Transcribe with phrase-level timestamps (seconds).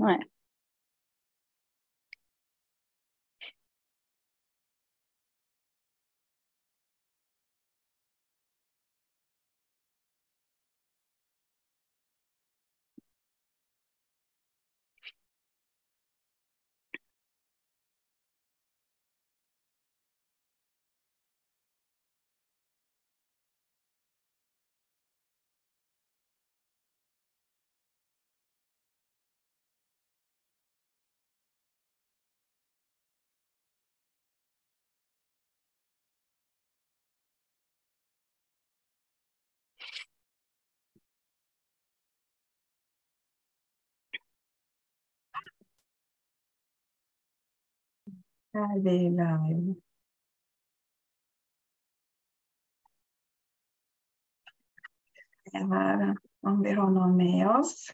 [0.00, 0.18] Nej.
[48.52, 49.74] Här är vi live.
[55.52, 57.90] Här, om vi har någon med oss.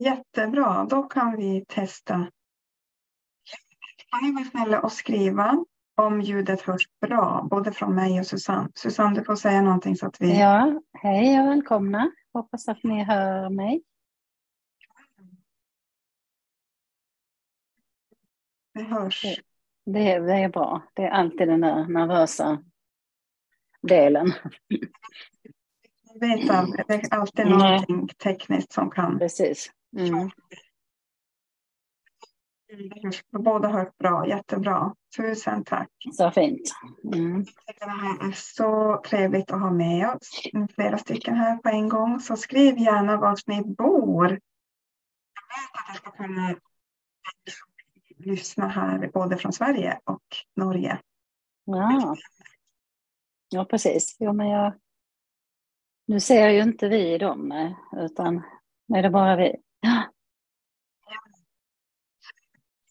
[0.00, 2.14] Jättebra, då kan vi testa.
[4.10, 8.68] Kan ni vara snälla och skriva om ljudet hörs bra, både från mig och Susanne.
[8.74, 10.38] Susanne, du får säga någonting så att vi...
[10.38, 12.10] Ja, hej och välkomna.
[12.32, 13.82] Hoppas att ni hör mig.
[18.74, 19.22] Det hörs.
[19.84, 20.82] Det, det är bra.
[20.94, 22.64] Det är alltid den där nervösa
[23.82, 24.32] delen.
[26.02, 26.84] Jag vet aldrig.
[26.88, 29.18] Det är alltid någonting tekniskt som kan...
[29.18, 29.72] Precis.
[29.96, 30.30] Mm.
[33.30, 34.94] Båda hört bra, jättebra.
[35.16, 35.90] Tusen tack.
[36.12, 36.60] Så fint.
[37.14, 37.44] Mm.
[37.80, 40.42] Det här är så trevligt att ha med oss.
[40.74, 42.20] Flera stycken här på en gång.
[42.20, 44.28] Så skriv gärna var ni bor.
[44.28, 46.54] Jag vet att jag ska kunna
[48.16, 50.24] lyssna här både från Sverige och
[50.56, 50.98] Norge.
[51.64, 52.16] Ja,
[53.48, 54.16] ja precis.
[54.20, 54.72] Jo, men jag...
[56.06, 58.42] Nu ser ju inte vi dem, utan
[58.86, 59.56] nu är det bara vi.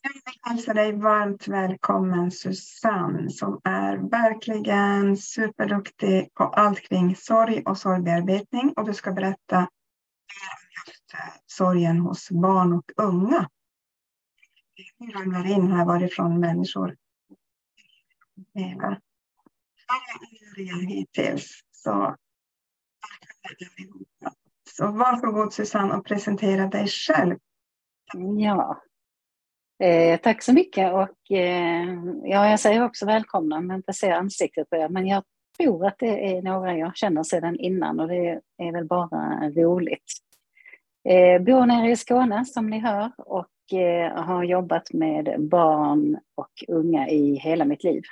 [0.01, 7.77] Jag hälsar dig varmt välkommen Susanne som är verkligen superduktig på allt kring sorg och
[7.77, 9.69] sorgbearbetning och du ska berätta
[10.87, 13.49] just eh, sorgen hos barn och unga.
[14.97, 16.95] Vi ramlar in här varifrån människor
[18.53, 18.99] lever.
[20.87, 21.61] hittills.
[21.71, 22.15] Så,
[24.77, 27.37] så varsågod Susanne och presentera dig själv.
[28.37, 28.81] Ja,
[29.83, 31.87] Eh, tack så mycket och eh,
[32.23, 34.89] ja, jag säger också välkomna men inte ser ansiktet på er.
[34.89, 35.23] Men jag
[35.57, 40.13] tror att det är några jag känner sedan innan och det är väl bara roligt.
[41.09, 46.63] Eh, bor nere i Skåne som ni hör och eh, har jobbat med barn och
[46.67, 48.03] unga i hela mitt liv.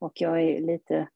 [0.00, 1.08] Och jag är lite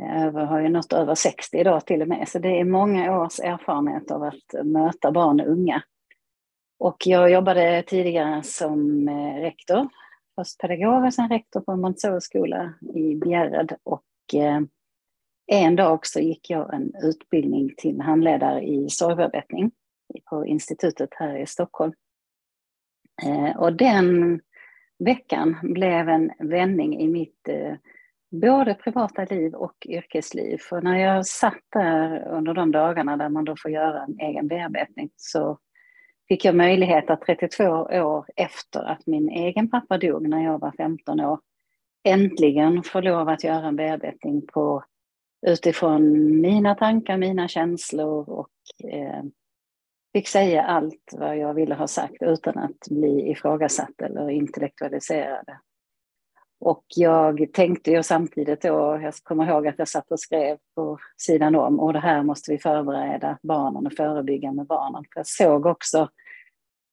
[0.00, 3.18] eh, över, har ju nått över 60 idag till och med, så det är många
[3.18, 5.82] års erfarenhet av att möta barn och unga
[6.78, 9.88] och jag jobbade tidigare som eh, rektor,
[10.34, 13.76] först pedagog och sen rektor på en Montessori-skola i Bjärred.
[13.82, 14.04] Och
[14.34, 14.60] eh,
[15.46, 19.70] en dag också gick jag en utbildning till handledare i sorgbearbetning
[20.30, 21.92] på institutet här i Stockholm.
[23.22, 24.40] Eh, och den
[24.98, 27.48] veckan blev en vändning i mitt
[28.30, 30.58] både privata liv och yrkesliv.
[30.58, 34.48] För när jag satt där under de dagarna där man då får göra en egen
[34.48, 35.58] bearbetning så
[36.28, 40.72] fick jag möjlighet att 32 år efter att min egen pappa dog när jag var
[40.76, 41.40] 15 år
[42.04, 44.84] äntligen få lov att göra en bearbetning på
[45.46, 48.50] utifrån mina tankar, mina känslor och
[48.92, 49.22] eh,
[50.12, 55.46] fick säga allt vad jag ville ha sagt utan att bli ifrågasatt eller intellektualiserad.
[56.60, 60.98] Och jag tänkte ju samtidigt då, jag kommer ihåg att jag satt och skrev på
[61.16, 65.04] sidan om, och det här måste vi förbereda barnen och förebygga med barnen.
[65.12, 66.08] För jag såg också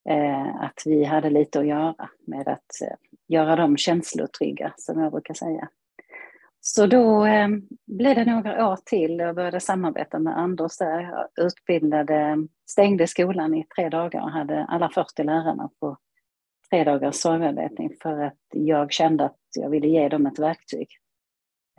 [0.09, 2.95] eh, att vi hade lite att göra med att eh,
[3.27, 5.69] göra dem känslotrygga, som jag brukar säga.
[6.61, 7.47] Så då eh,
[7.85, 11.01] blev det några år till och jag började samarbeta med Anders där.
[11.01, 15.97] Jag utbildade, stängde skolan i tre dagar och hade alla 40 lärarna på
[16.73, 20.87] tre dagars sorgbearbetning för att jag kände att jag ville ge dem ett verktyg.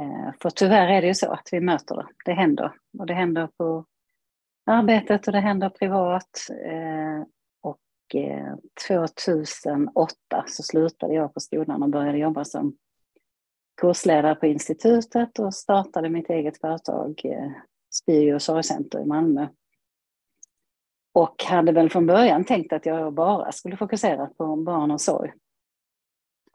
[0.00, 2.06] Eh, för tyvärr är det ju så att vi möter det.
[2.24, 2.72] Det händer.
[2.98, 3.84] Och det händer på
[4.66, 6.30] arbetet och det händer privat.
[6.64, 7.26] Eh,
[7.60, 8.54] och eh,
[8.88, 12.76] 2008 så slutade jag på skolan och började jobba som
[13.80, 17.20] kursledare på institutet och startade mitt eget företag
[17.90, 19.46] Spiro Sorgcenter i Malmö
[21.14, 25.32] och hade väl från början tänkt att jag bara skulle fokusera på barn och sorg.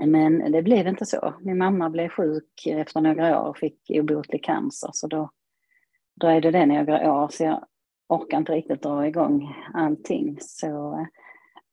[0.06, 1.34] Men det blev inte så.
[1.42, 4.90] Min mamma blev sjuk efter några år och fick obotlig cancer.
[4.94, 5.30] Så då
[6.22, 7.28] dröjde det några år.
[7.32, 7.66] Så jag
[8.08, 10.38] orkar inte riktigt dra igång allting.
[10.42, 11.06] Så,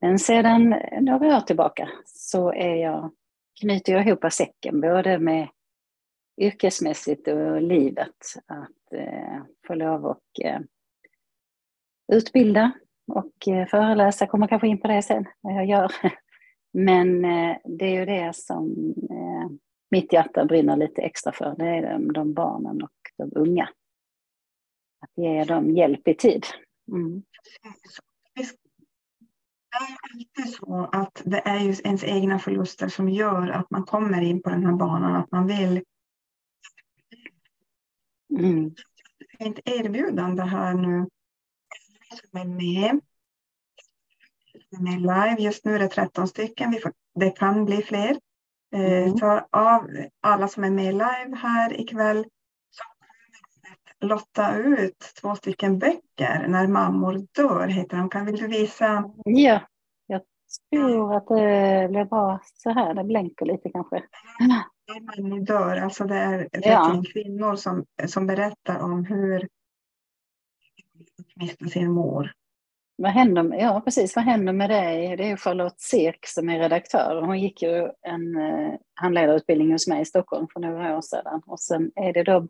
[0.01, 3.11] men sedan några år tillbaka så är jag,
[3.61, 5.49] knyter jag ihop säcken både med
[6.41, 8.17] yrkesmässigt och livet.
[8.47, 10.61] Att eh, få lov och eh,
[12.13, 12.73] utbilda
[13.07, 15.93] och eh, föreläsa, kommer kanske in på det sen, vad jag gör.
[16.73, 19.51] Men eh, det är ju det som eh,
[19.91, 23.69] mitt hjärta brinner lite extra för, det är de, de barnen och de unga.
[25.01, 26.47] Att ge dem hjälp i tid.
[26.93, 27.23] Mm.
[27.63, 27.69] Det
[29.79, 34.21] är alltid så att det är just ens egna förluster som gör att man kommer
[34.21, 35.83] in på den här banan, att man vill
[38.39, 38.75] mm.
[39.39, 41.07] ett erbjudande här nu
[42.17, 43.01] som är med.
[44.75, 45.43] Som är live.
[45.43, 46.71] Just nu är det 13 stycken.
[46.71, 48.17] Vi får, det kan bli fler.
[48.75, 49.17] Eh, mm.
[49.17, 49.91] Så av
[50.21, 52.25] alla som är med live här ikväll
[52.71, 53.13] så kommer
[54.01, 56.47] vi lotta ut två stycken böcker.
[56.49, 58.11] När mammor dör heter de.
[58.11, 59.05] Kan vill du visa?
[59.25, 59.61] Ja,
[60.07, 60.23] jag
[60.71, 62.95] tror att det blir bra så här.
[62.95, 64.03] Det blänker lite kanske.
[64.89, 67.03] När mammor dör, alltså det är ja.
[67.13, 69.49] kvinnor som, som berättar om hur
[71.41, 72.33] mista sin mor.
[72.99, 74.17] Vad händer, ja, precis.
[74.17, 75.17] Vad händer med dig?
[75.17, 77.23] Det är Charlotte Sirk som är redaktör.
[77.23, 81.43] Hon gick ju en eh, handledarutbildning hos mig i Stockholm för några år sedan.
[81.47, 82.49] Och sen är det då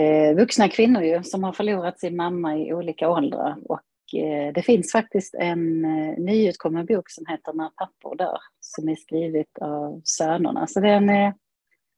[0.00, 3.56] eh, vuxna kvinnor ju, som har förlorat sin mamma i olika åldrar.
[3.68, 8.88] Och eh, det finns faktiskt en eh, nyutkommen bok som heter När pappor dör, som
[8.88, 10.66] är skrivet av sönerna.
[10.66, 11.34] Så, den är,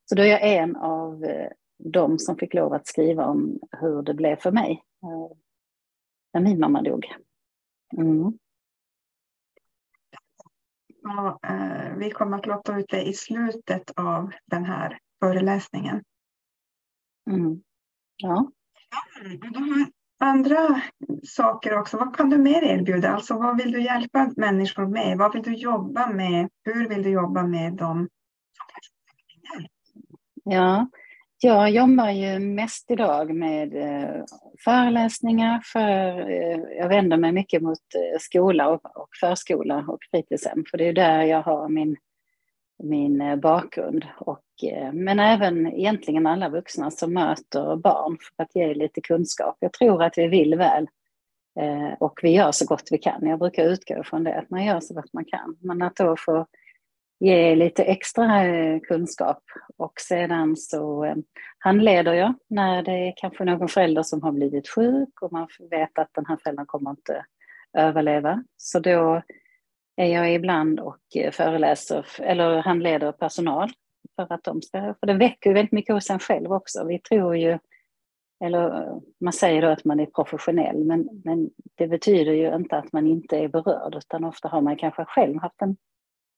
[0.09, 1.49] så då är jag en av eh,
[1.83, 5.37] dem som fick lov att skriva om hur det blev för mig eh,
[6.33, 7.05] när min mamma dog.
[7.97, 8.33] Mm.
[11.01, 16.03] Ja, eh, vi kommer att låta ut det i slutet av den här föreläsningen.
[17.29, 17.61] Mm.
[18.17, 18.51] Ja.
[20.19, 20.81] andra
[21.23, 21.97] saker också.
[21.97, 23.09] Vad kan du mer erbjuda?
[23.09, 25.17] Alltså, vad vill du hjälpa människor med?
[25.17, 26.49] Vad vill du jobba med?
[26.63, 28.09] Hur vill du jobba med dem?
[30.43, 30.89] Ja,
[31.41, 34.23] jag jobbar ju mest idag med eh,
[34.63, 40.77] föreläsningar för, eh, jag vänder mig mycket mot eh, skola och förskola och fritidshem, för
[40.77, 41.97] det är där jag har min,
[42.83, 44.05] min eh, bakgrund.
[44.17, 44.43] Och,
[44.93, 49.57] men även egentligen alla vuxna som möter barn för att ge lite kunskap.
[49.59, 50.87] Jag tror att vi vill väl
[51.99, 53.27] och vi gör så gott vi kan.
[53.27, 55.57] Jag brukar utgå från det, att man gör så gott man kan.
[55.59, 56.45] Men att då få
[57.19, 59.43] ge lite extra eh, kunskap.
[59.77, 61.15] Och sedan så eh,
[61.59, 65.99] handleder jag när det är kanske någon förälder som har blivit sjuk och man vet
[65.99, 67.25] att den här föräldern kommer inte
[67.77, 68.43] överleva.
[68.57, 69.21] Så då
[69.95, 73.69] är jag ibland och eh, föreläser eller handleder personal
[74.15, 76.85] för att de ska, för det väcker ju väldigt mycket hos en själv också.
[76.85, 77.59] Vi tror ju,
[78.43, 82.93] eller man säger då att man är professionell, men, men det betyder ju inte att
[82.93, 85.77] man inte är berörd, utan ofta har man kanske själv haft en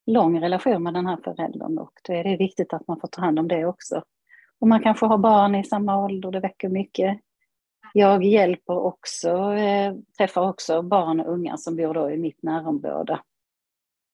[0.06, 3.22] lång relation med den här föräldern och då är det viktigt att man får ta
[3.22, 4.04] hand om det också.
[4.60, 7.20] Och man kanske har barn i samma ålder, det väcker mycket.
[7.94, 13.20] Jag hjälper också, eh, träffar också barn och unga som bor då i mitt närområde.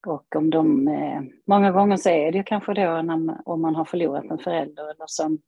[0.07, 3.85] Och om de, eh, många gånger så är det kanske då när, om man har
[3.85, 5.39] förlorat en förälder eller som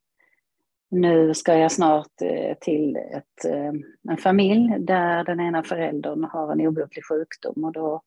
[0.91, 3.73] nu ska jag snart eh, till ett, eh,
[4.09, 8.01] en familj där den ena föräldern har en obotlig sjukdom och då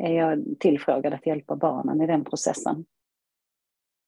[0.00, 2.84] är jag tillfrågad att hjälpa barnen i den processen.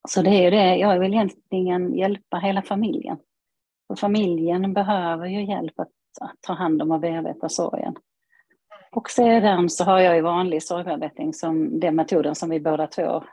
[0.09, 3.19] Så det är ju det, jag vill egentligen hjälpa hela familjen.
[3.89, 5.89] Och familjen behöver ju hjälp att,
[6.21, 7.95] att ta hand om och bearbeta sorgen.
[8.93, 13.25] Och sedan så har jag ju vanlig sorgbearbetning som den metoden som vi båda två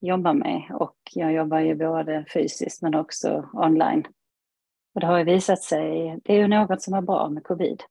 [0.00, 0.62] jobbar med.
[0.74, 4.04] Och jag jobbar ju både fysiskt men också online.
[4.94, 7.82] Och det har ju visat sig, det är ju något som är bra med covid.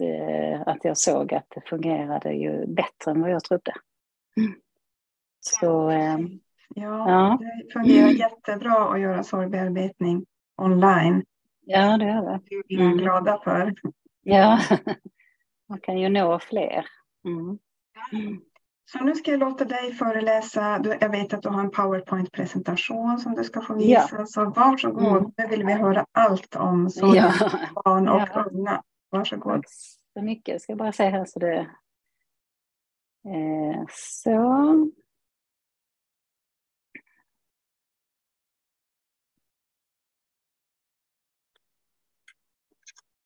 [0.00, 3.72] Eh, att jag såg att det fungerade ju bättre än vad jag trodde.
[5.40, 6.40] Så, ehm,
[6.74, 10.26] ja, ja, det fungerar jättebra att göra sorgbearbetning
[10.56, 11.24] online.
[11.66, 12.40] Ja, det gör det.
[12.48, 12.96] Det är vi mm.
[12.96, 13.74] glada för.
[14.22, 14.60] Ja,
[15.68, 16.86] man kan ju nå fler.
[17.24, 17.58] Mm.
[18.92, 20.82] Så nu ska jag låta dig föreläsa.
[21.00, 24.08] Jag vet att du har en powerpoint-presentation som du ska få visa.
[24.18, 24.26] Ja.
[24.26, 25.32] Så varsågod, mm.
[25.36, 27.32] nu vill vi höra allt om sorg, ja.
[27.84, 28.44] barn och ja.
[28.52, 28.82] unga.
[29.10, 29.62] Varsågod.
[29.62, 29.70] Tack
[30.12, 30.52] så mycket.
[30.52, 31.70] Jag ska bara se här så det...
[33.24, 34.90] Eh, så.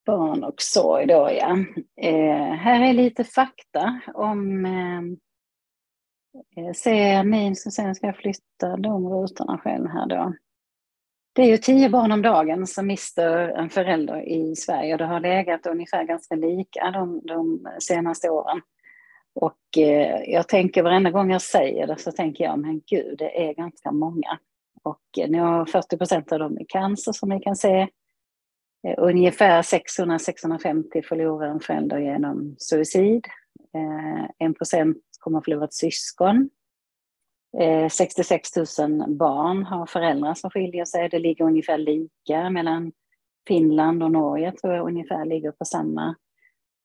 [0.06, 1.56] Barn och sorg då ja.
[1.96, 5.02] Eh, här är lite fakta om eh,
[6.66, 10.34] eh Ser ni, så sen ska jag flytta de rutorna själv här då.
[11.40, 15.04] Det är ju tio barn om dagen som mister en förälder i Sverige och det
[15.04, 18.60] har legat ungefär ganska lika de, de senaste åren.
[19.34, 23.48] Och eh, jag tänker varenda gång jag säger det så tänker jag, men gud, det
[23.48, 24.38] är ganska många.
[24.82, 27.80] Och eh, nu har 40 procent av dem i cancer som ni kan se.
[28.86, 33.26] Eh, ungefär 600-650 förlorar en förälder genom suicid.
[33.74, 36.50] Eh, en procent kommer att förlora ett syskon.
[37.58, 38.66] Eh, 66 000
[39.16, 41.08] barn har föräldrar som skiljer sig.
[41.08, 42.92] Det ligger ungefär lika mellan
[43.48, 46.14] Finland och Norge, tror jag ungefär ligger på samma.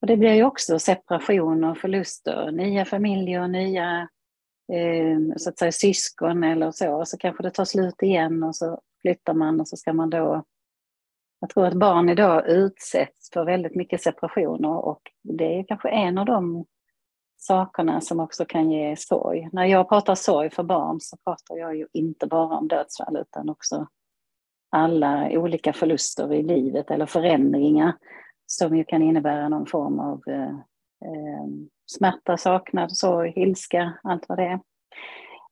[0.00, 4.08] Och det blir ju också separationer, förluster, nya familjer, nya
[4.72, 7.04] eh, så att säga, syskon eller så.
[7.04, 10.44] Så kanske det tar slut igen och så flyttar man och så ska man då...
[11.40, 16.18] Jag tror att barn idag utsätts för väldigt mycket separationer och det är kanske en
[16.18, 16.64] av de
[17.36, 19.48] sakerna som också kan ge sorg.
[19.52, 23.48] När jag pratar sorg för barn så pratar jag ju inte bara om dödsfall utan
[23.48, 23.86] också
[24.70, 27.96] alla olika förluster i livet eller förändringar
[28.46, 30.48] som ju kan innebära någon form av eh,
[31.04, 31.46] eh
[31.86, 34.60] smärta, saknad, sorg, ilska, allt vad det är.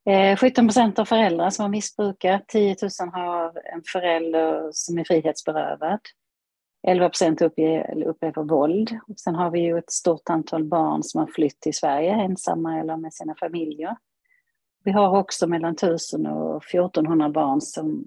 [0.07, 5.05] Eh, 17 procent av föräldrar som har missbrukat, 10 000 har en förälder som är
[5.05, 6.01] frihetsberövad.
[6.87, 8.99] 11 procent upplever våld.
[9.09, 12.81] Och sen har vi ju ett stort antal barn som har flytt till Sverige ensamma
[12.81, 13.97] eller med sina familjer.
[14.85, 18.05] Vi har också mellan 1000 och 1400 barn som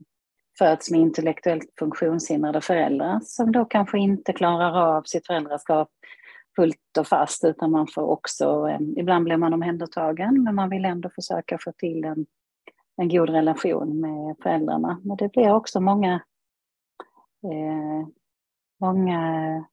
[0.57, 5.89] föds med intellektuellt funktionshindrade föräldrar som då kanske inte klarar av sitt föräldraskap
[6.55, 10.85] fullt och fast utan man får också, eh, ibland blir man omhändertagen men man vill
[10.85, 12.25] ändå försöka få till en,
[12.97, 15.01] en god relation med föräldrarna.
[15.03, 16.13] Men det blir också många
[17.43, 18.07] eh,
[18.79, 19.65] många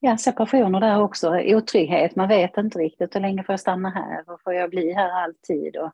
[0.00, 2.16] ja, separationer där också, otrygghet.
[2.16, 5.10] Man vet inte riktigt hur länge får jag stanna här och får jag bli här
[5.10, 5.76] alltid?
[5.76, 5.90] Och,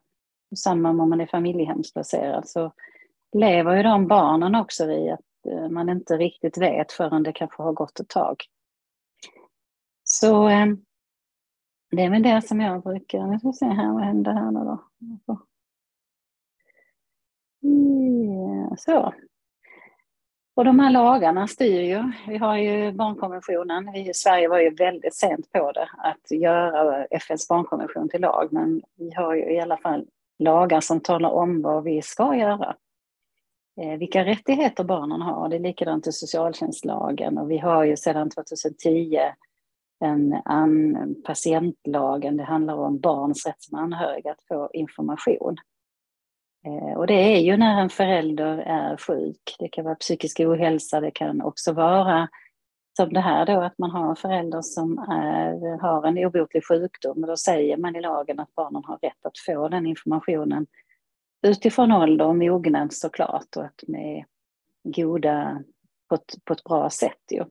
[0.51, 2.71] och samma om man är familjehemsplacerad så
[3.33, 7.63] lever ju de barnen också i att eh, man inte riktigt vet förrän det kanske
[7.63, 8.35] har gått ett tag.
[10.03, 10.65] Så eh,
[11.91, 14.51] det är väl det som jag brukar, nu ska vi se här, vad händer här
[14.51, 14.83] nu då?
[17.59, 19.13] Ja, så,
[20.55, 22.11] och de här lagarna styr ju.
[22.27, 23.91] Vi har ju barnkonventionen.
[23.93, 28.47] Vi i Sverige var ju väldigt sent på det, att göra FNs barnkonvention till lag.
[28.51, 30.05] Men vi har ju i alla fall
[30.39, 32.75] lagar som talar om vad vi ska göra.
[33.81, 35.49] Eh, vilka rättigheter barnen har.
[35.49, 39.19] Det är likadant i socialtjänstlagen och vi har ju sedan 2010
[39.99, 42.37] en an, patientlagen.
[42.37, 45.57] Det handlar om barns rätt som anhöriga att få information.
[46.65, 49.55] Eh, och det är ju när en förälder är sjuk.
[49.59, 52.29] Det kan vara psykisk ohälsa, det kan också vara
[52.97, 57.23] som det här då att man har en förälder som är, har en obotlig sjukdom
[57.23, 60.67] och då säger man i lagen att barnen har rätt att få den informationen
[61.47, 64.25] utifrån ålder och mognad såklart och att med
[64.83, 65.63] goda
[66.09, 67.21] på ett, på ett bra sätt.
[67.31, 67.45] Ju.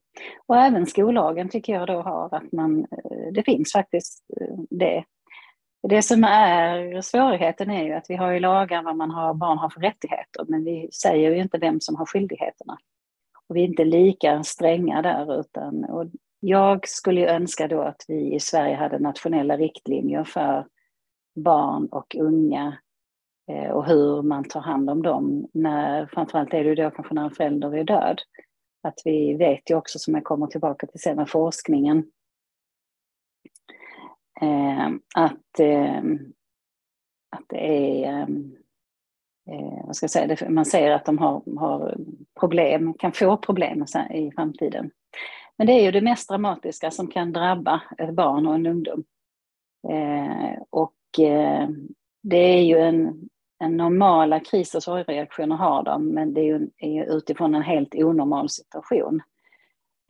[0.47, 5.05] Och även skollagen tycker jag då har att man, eh, det finns faktiskt eh, det
[5.89, 9.59] det som är svårigheten är ju att vi har ju lagar vad man har, barn
[9.59, 12.79] har för rättigheter, men vi säger ju inte vem som har skyldigheterna.
[13.49, 16.07] Och vi är inte lika stränga där, utan och
[16.41, 20.67] jag skulle ju önska då att vi i Sverige hade nationella riktlinjer för
[21.35, 22.79] barn och unga
[23.51, 25.49] eh, och hur man tar hand om dem.
[25.53, 28.21] När, framförallt är det ju då kanske när en förälder är död.
[28.83, 32.05] Att vi vet ju också, som jag kommer tillbaka till sen, forskningen
[34.41, 36.03] Ehm, att, eh,
[37.31, 38.57] att det är ehm,
[39.51, 41.97] eh, vad ska jag säga, man ser att de har, har
[42.41, 44.91] problem, kan få problem i framtiden.
[45.57, 49.05] Men det är ju det mest dramatiska som kan drabba ett barn och en ungdom.
[49.89, 51.69] Eh, och eh,
[52.23, 53.29] det är ju en,
[53.59, 57.63] en normala kris och sorgreaktioner har de, men det är ju, är ju utifrån en
[57.63, 59.23] helt onormal situation.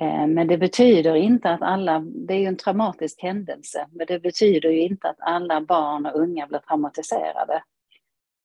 [0.01, 4.19] Eh, men det betyder inte att alla, det är ju en traumatisk händelse, men det
[4.19, 7.63] betyder ju inte att alla barn och unga blir traumatiserade.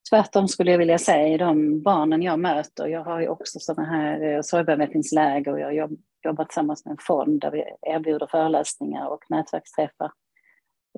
[0.10, 4.22] Tvärtom skulle jag vilja säga, de barnen jag möter, jag har ju också sådana här
[4.22, 10.12] eh, sorgbearbetningsläger och jag jobbar tillsammans med en fond där vi erbjuder föreläsningar och nätverksträffar.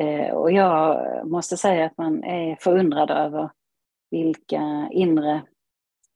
[0.01, 3.49] Eh, och jag måste säga att man är förundrad över
[4.11, 5.41] vilka inre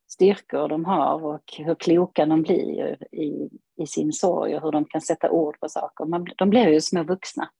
[0.08, 3.50] styrkor de har och hur kloka de blir i,
[3.82, 6.04] i sin sorg och hur de kan sätta ord på saker.
[6.04, 7.50] Man, de blir ju små vuxna,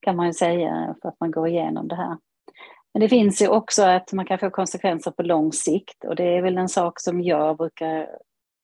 [0.00, 2.16] kan man ju säga, för att man går igenom det här.
[2.94, 6.36] Men det finns ju också att man kan få konsekvenser på lång sikt och det
[6.36, 8.08] är väl en sak som jag brukar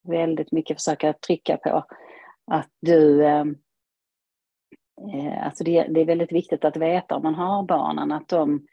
[0.07, 1.85] väldigt mycket försöka trycka på.
[2.51, 3.25] Att du...
[3.25, 3.45] Eh,
[5.13, 8.67] eh alltså det, det, är väldigt viktigt att veta om man har barnen att de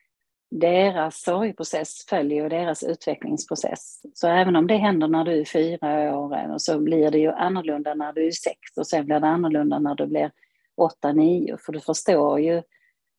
[0.51, 4.01] deras sorgprocess följer ju deras utvecklingsprocess.
[4.15, 7.33] Så även om det händer när du är fyra år eh, så blir det ju
[7.33, 10.31] annorlunda när du är sex och sen blir det annorlunda när du blir
[10.77, 11.57] åtta, nio.
[11.67, 12.63] För du förstår ju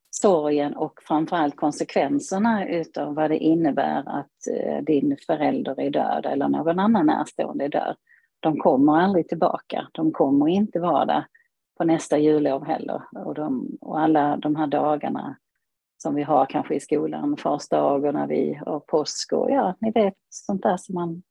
[0.10, 6.48] sorgen och framförallt konsekvenserna utav vad det innebär att eh, din förälder är död eller
[6.48, 7.96] någon annan närstående är död.
[8.40, 9.88] De kommer aldrig tillbaka.
[9.92, 11.26] De kommer inte vara där
[11.78, 13.02] på nästa jullov heller.
[13.26, 15.38] Och, de, och alla de här dagarna
[15.98, 19.76] som vi har kanske i skolan, fars dag och när vi har påsk och ja,
[19.80, 21.24] ni vet sånt där som man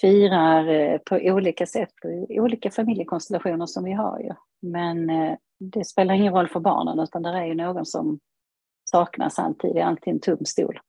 [0.00, 1.94] firar eh, på olika sätt,
[2.28, 4.30] i olika familjekonstellationer som vi har ju.
[4.70, 8.18] Men eh, det spelar ingen roll för barnen utan det är ju någon som
[8.90, 10.80] saknas alltid, det är alltid en tom stol.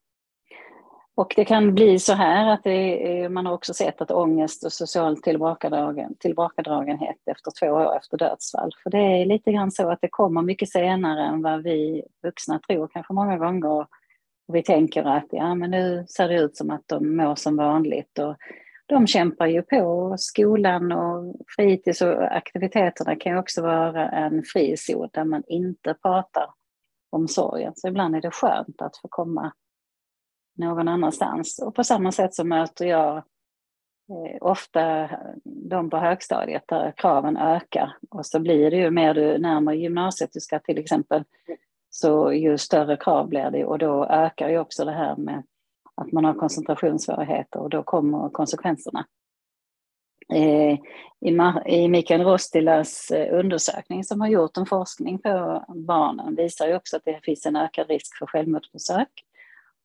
[1.17, 4.73] Och det kan bli så här att är, man har också sett att ångest och
[4.73, 8.71] social tillbakadragen, tillbakadragenhet efter två år efter dödsfall.
[8.83, 12.59] För det är lite grann så att det kommer mycket senare än vad vi vuxna
[12.59, 13.69] tror kanske många gånger.
[13.69, 13.87] Och
[14.47, 18.19] vi tänker att ja, men nu ser det ut som att de mår som vanligt.
[18.19, 18.35] Och
[18.85, 20.15] de kämpar ju på.
[20.19, 26.49] Skolan och fritids och aktiviteterna kan också vara en frizon där man inte pratar
[27.09, 27.73] om sorgen.
[27.75, 29.51] Så ibland är det skönt att få komma
[30.57, 31.59] någon annanstans.
[31.59, 35.09] Och på samma sätt så möter jag eh, ofta
[35.43, 37.97] de på högstadiet där kraven ökar.
[38.09, 41.23] Och så blir det ju mer du närmar gymnasiet du ska till exempel,
[41.89, 45.43] så ju större krav blir det och då ökar ju också det här med
[45.95, 49.05] att man har koncentrationssvårigheter och då kommer konsekvenserna.
[50.33, 50.77] Eh,
[51.65, 56.97] I Mikael Rostilas eh, undersökning som har gjort en forskning på barnen visar ju också
[56.97, 59.09] att det finns en ökad risk för självmordsförsök.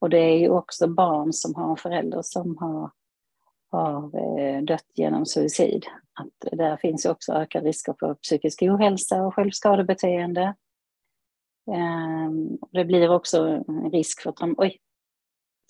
[0.03, 2.91] Och det är ju också barn som har en förälder som har,
[3.71, 5.85] har eh, dött genom suicid.
[6.13, 10.55] Att där finns ju också ökade risker för psykisk ohälsa och självskadebeteende.
[11.71, 14.79] Ehm, det blir också en risk för traum oj,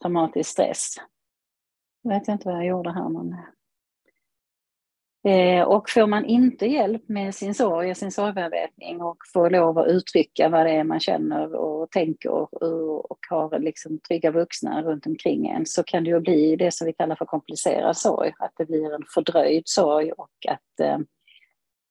[0.02, 0.96] traumatisk stress.
[2.02, 3.38] Jag vet inte vad jag gjorde här, men
[5.28, 9.78] Eh, och får man inte hjälp med sin sorg och sin sorgbearbetning och får lov
[9.80, 12.54] att uttrycka vad det är man känner och tänker och,
[13.12, 16.88] och har liksom trygga vuxna runt omkring en så kan det ju bli det som
[16.88, 18.34] vi kallar för komplicerad sorg.
[18.40, 20.98] Att det blir en fördröjd sorg och att eh,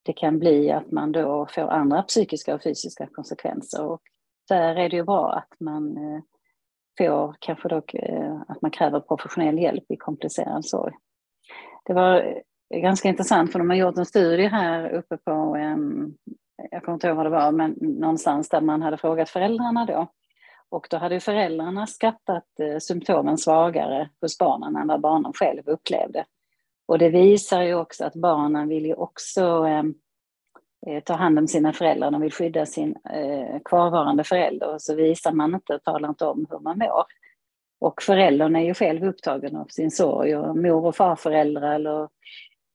[0.02, 3.84] det kan bli att man då får andra psykiska och fysiska konsekvenser.
[3.84, 4.00] Och
[4.48, 6.20] där är det ju bra att man eh,
[6.98, 10.92] får kanske dock eh, att man kräver professionell hjälp i komplicerad sorg.
[11.84, 15.56] Det var det är ganska intressant för de har gjort en studie här uppe på,
[15.56, 16.14] ehm,
[16.70, 20.06] jag kommer inte ihåg vad det var, men någonstans där man hade frågat föräldrarna då.
[20.68, 26.24] Och då hade föräldrarna skattat eh, symptomen svagare hos barnen än vad barnen själv upplevde.
[26.86, 29.94] Och det visar ju också att barnen vill ju också ehm,
[30.86, 34.94] eh, ta hand om sina föräldrar, de vill skydda sin eh, kvarvarande förälder och så
[34.94, 37.04] visar man inte och talar inte om hur man mår.
[37.80, 42.08] Och föräldern är ju själv upptagen av sin sorg och mor och farföräldrar eller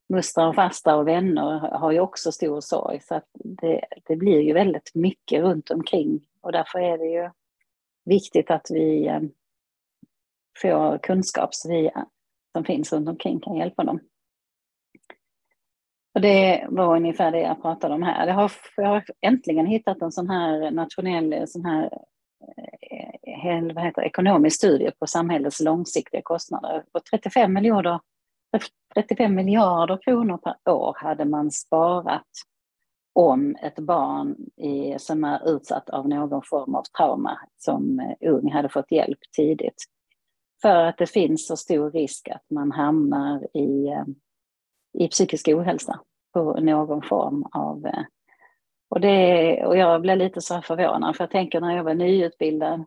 [0.09, 4.39] mustrar och fastrar och vänner har ju också stor sorg så att det, det blir
[4.39, 7.29] ju väldigt mycket runt omkring och därför är det ju
[8.05, 9.21] viktigt att vi eh,
[10.61, 12.03] får kunskap så vi eh,
[12.51, 13.99] som finns runt omkring kan hjälpa dem.
[16.15, 18.27] Och det var ungefär det jag pratade om här.
[18.27, 21.83] Jag har, jag har äntligen hittat en sån här nationell sån här,
[23.43, 26.83] eh, vad heter, ekonomisk studie på samhällets långsiktiga kostnader.
[26.91, 27.99] Och 35 miljarder
[28.93, 32.27] 35 miljarder kronor per år hade man sparat
[33.13, 38.51] om ett barn i, som är utsatt av någon form av trauma som eh, ung
[38.51, 39.85] hade fått hjälp tidigt.
[40.61, 44.05] För att det finns så stor risk att man hamnar i, eh,
[44.93, 45.99] i psykisk ohälsa
[46.33, 47.85] på någon form av...
[47.85, 48.03] Eh,
[48.89, 52.85] och, det, och jag blev lite så förvånad, för jag tänker när jag var nyutbildad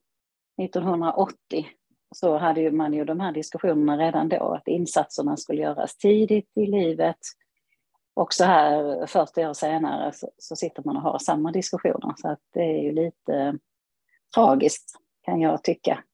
[0.62, 1.66] 1980
[2.14, 6.66] så hade man ju de här diskussionerna redan då, att insatserna skulle göras tidigt i
[6.66, 7.18] livet.
[8.14, 12.28] Och så här 40 år senare så, så sitter man och har samma diskussioner, så
[12.28, 13.58] att det är ju lite
[14.34, 16.04] tragiskt kan jag tycka.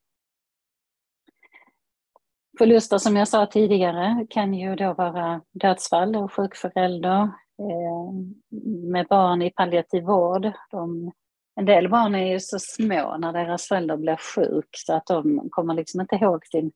[2.58, 7.22] Förluster som jag sa tidigare kan ju då vara dödsfall och sjukförälder
[7.58, 8.12] eh,
[8.90, 10.52] med barn i palliativ vård.
[10.70, 11.12] De
[11.56, 15.48] en del barn är ju så små när deras förälder blir sjuk så att de
[15.50, 16.72] kommer liksom inte ihåg sin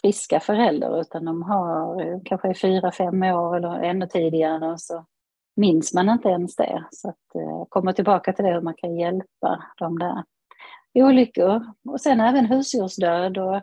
[0.00, 5.06] friska förälder utan de har eh, kanske fyra, fem år eller ännu tidigare och så
[5.56, 6.84] minns man inte ens det.
[6.90, 10.24] Så att eh, komma tillbaka till det hur man kan hjälpa dem där.
[10.94, 13.62] Olyckor och sen även husdjursdöd och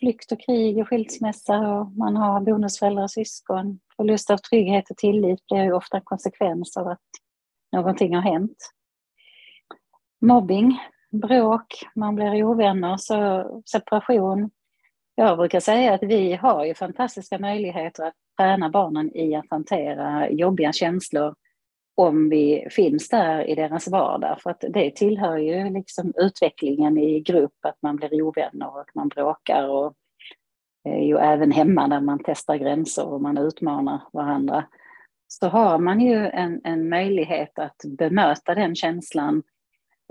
[0.00, 3.80] flykt och krig och skilsmässa och man har bonusföräldrar och syskon.
[3.96, 6.98] Förlust av trygghet och tillit blir ju ofta en konsekvens av att
[7.72, 8.56] någonting har hänt.
[10.22, 10.78] Mobbing
[11.10, 14.50] bråk, man blir ovänner, så separation.
[15.14, 20.30] Jag brukar säga att vi har ju fantastiska möjligheter att träna barnen i att hantera
[20.30, 21.34] jobbiga känslor
[21.94, 24.40] om vi finns där i deras vardag.
[24.40, 29.08] För att det tillhör ju liksom utvecklingen i grupp, att man blir ovänner och man
[29.08, 29.68] bråkar.
[29.68, 29.94] Och
[30.84, 34.64] ju även hemma där man testar gränser och man utmanar varandra.
[35.28, 39.42] Så har man ju en, en möjlighet att bemöta den känslan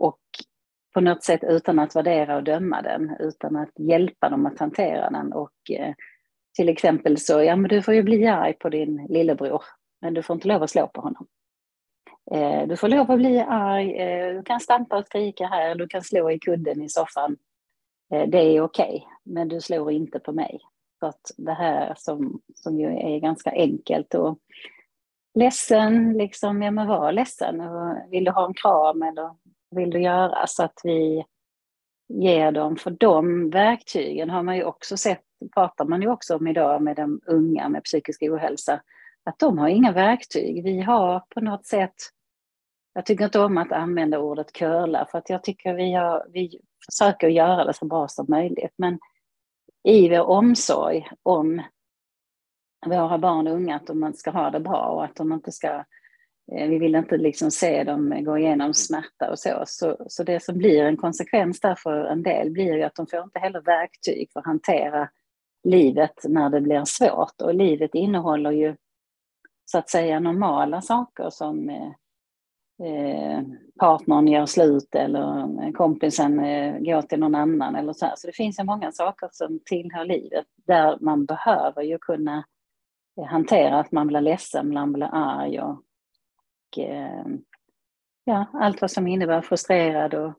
[0.02, 0.20] och
[0.94, 5.10] på något sätt utan att värdera och döma den, utan att hjälpa dem att hantera
[5.10, 5.34] den.
[5.34, 5.94] Och eh,
[6.56, 9.64] till exempel så, ja men du får ju bli arg på din lillebror,
[10.02, 11.28] men du får inte lov att slå på honom.
[12.32, 15.88] Eh, du får lov att bli arg, eh, du kan stampa och skrika här, du
[15.88, 17.38] kan slå i kudden i soffan.
[18.14, 20.60] Eh, det är okej, men du slår inte på mig.
[21.00, 24.38] Så att det här som, som ju är ganska enkelt och
[25.34, 27.62] ledsen, liksom, ja men var ledsen.
[28.10, 29.36] Vill du ha en kram eller
[29.72, 30.48] vill du göra?
[30.48, 31.26] Så att vi
[32.08, 35.22] ger dem, för de verktygen har man ju också sett,
[35.54, 38.82] pratar man ju också om idag med de unga med psykisk ohälsa,
[39.24, 40.64] att de har inga verktyg.
[40.64, 41.96] Vi har på något sätt,
[42.94, 46.60] jag tycker inte om att använda ordet curla för att jag tycker vi, har, vi
[46.92, 48.74] försöker göra det så bra som möjligt.
[48.76, 49.00] Men
[49.84, 51.62] i vår omsorg om
[52.86, 55.84] våra barn och unga att de ska ha det bra och att de inte ska
[56.56, 59.64] Eh, vi vill inte liksom se dem gå igenom smärta och så.
[59.66, 59.98] så.
[60.08, 63.24] Så det som blir en konsekvens där för en del blir ju att de får
[63.24, 65.10] inte heller verktyg för att hantera
[65.64, 67.42] livet när det blir svårt.
[67.42, 68.76] Och livet innehåller ju
[69.66, 71.92] så att säga normala saker som eh,
[72.88, 73.42] eh
[73.80, 78.14] partnern gör slut eller kompisen eh, går till någon annan eller så här.
[78.18, 82.44] Så det finns ju många saker som tillhör livet där man behöver ju kunna
[83.30, 85.84] hantera att man blir ledsen, man blir arg och
[86.78, 87.26] Eh,
[88.24, 90.34] ja, allt vad som innebär frustrerad och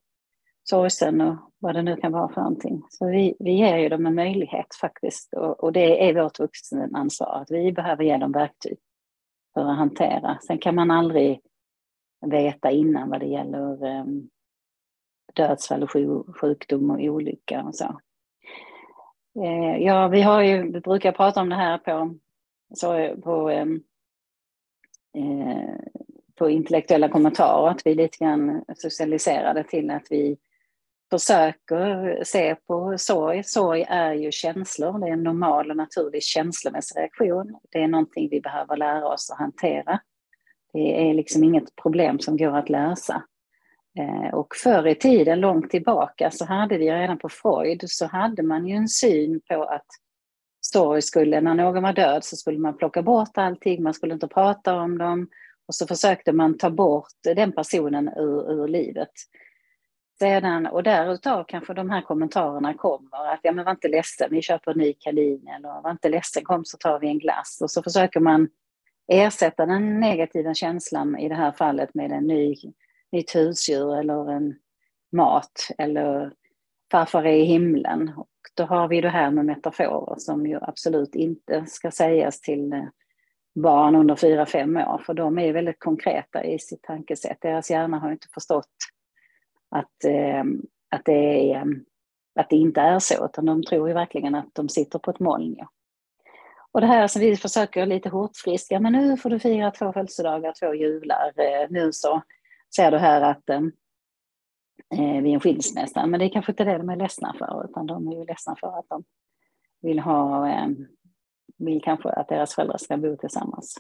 [0.65, 2.83] sorgsen och vad det nu kan vara för någonting.
[2.91, 7.41] Så vi, vi ger ju dem en möjlighet faktiskt och, och det är vårt vuxenansvar
[7.43, 8.79] att vi behöver ge dem verktyg
[9.55, 10.39] för att hantera.
[10.39, 11.41] Sen kan man aldrig
[12.27, 14.29] veta innan vad det gäller um,
[15.35, 15.91] dödsfall och
[16.41, 18.01] sjukdom och olycka och så.
[19.41, 22.15] Eh, ja, vi har ju, vi brukar prata om det här på,
[22.75, 23.67] så, på, eh,
[25.17, 25.75] eh
[26.35, 30.37] på intellektuella kommentarer, att vi lite grann socialiserade till att vi
[31.11, 33.45] försöker se på sorg.
[33.45, 37.57] Sorg är ju känslor, det är en normal och naturlig känslomässig reaktion.
[37.71, 40.01] Det är någonting vi behöver lära oss att hantera.
[40.73, 43.23] Det är liksom inget problem som går att lösa.
[43.99, 48.43] Eh, och förr i tiden, långt tillbaka, så hade vi redan på Freud, så hade
[48.43, 49.87] man ju en syn på att
[50.61, 54.29] sorg skulle, när någon var död så skulle man plocka bort allting, man skulle inte
[54.29, 55.29] prata om dem.
[55.67, 59.13] Och så försökte man ta bort den personen ur, ur livet.
[60.19, 64.43] Sedan, och därutav kanske de här kommentarerna kommer att ja men var inte ledsen, vi
[64.43, 67.59] köper en ny kanin eller var inte ledsen, kom så tar vi en glass.
[67.63, 68.49] Och så försöker man
[69.13, 72.55] ersätta den negativa känslan i det här fallet med en ny,
[73.13, 74.55] nytt husdjur eller en
[75.13, 76.33] mat eller
[76.93, 78.13] farfar är i himlen.
[78.17, 82.73] Och då har vi det här med metaforer som ju absolut inte ska sägas till
[82.73, 82.85] eh,
[83.55, 87.39] barn under 4-5 år, för de är väldigt konkreta i sitt tankesätt.
[87.41, 88.67] Deras hjärna har inte förstått
[89.71, 90.45] att, eh,
[90.91, 91.65] att, det är, eh,
[92.35, 95.21] att det inte är så, utan de tror ju verkligen att de sitter på ett
[95.21, 95.55] moln.
[95.59, 95.69] Ja.
[96.73, 100.55] Och det här som vi försöker lite hurtfriska, men nu får du fira två födelsedagar,
[100.61, 102.23] två jular, eh, nu så
[102.77, 103.61] ser du här att eh,
[104.95, 107.87] eh, vid en skilsmässa, men det är kanske inte det de är ledsna för, utan
[107.87, 109.05] de är ju ledsna för att de
[109.83, 110.69] vill ha, eh,
[111.65, 113.75] vill kanske att deras föräldrar ska bo tillsammans.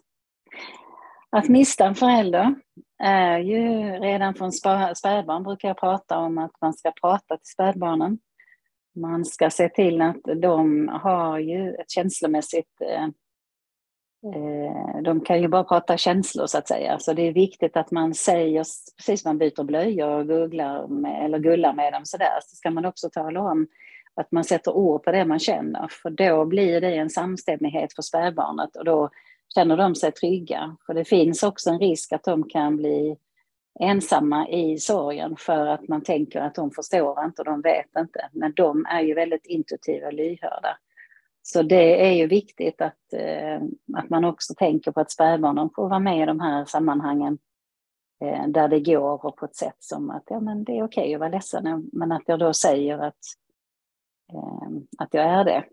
[1.37, 2.55] Att mista en förälder
[3.03, 3.59] är ju
[3.93, 8.19] redan från spädbarn brukar jag prata om att man ska prata till spädbarnen.
[8.95, 13.05] Man ska se till att de har ju ett känslomässigt eh,
[14.35, 17.91] eh, de kan ju bara prata känslor så att säga, så det är viktigt att
[17.91, 18.65] man säger,
[18.97, 22.71] precis som man byter blöjor och googlar med, eller gullar med dem sådär, så ska
[22.71, 23.67] man också tala om
[24.15, 28.03] att man sätter ord på det man känner, för då blir det en samstämmighet för
[28.03, 29.11] spädbarnet och då
[29.55, 30.77] känner de sig trygga.
[30.87, 33.17] För det finns också en risk att de kan bli
[33.81, 38.29] ensamma i sorgen för att man tänker att de förstår inte och de vet inte.
[38.33, 40.77] Men de är ju väldigt intuitiva och lyhörda.
[41.43, 43.61] Så det är ju viktigt att, eh,
[43.97, 47.39] att man också tänker på att spädbarnen får vara med i de här sammanhangen
[48.25, 51.03] eh, där det går och på ett sätt som att ja, men det är okej
[51.03, 53.19] okay att vara ledsen, men att jag då säger att,
[54.35, 55.65] Ehm, att jag är det.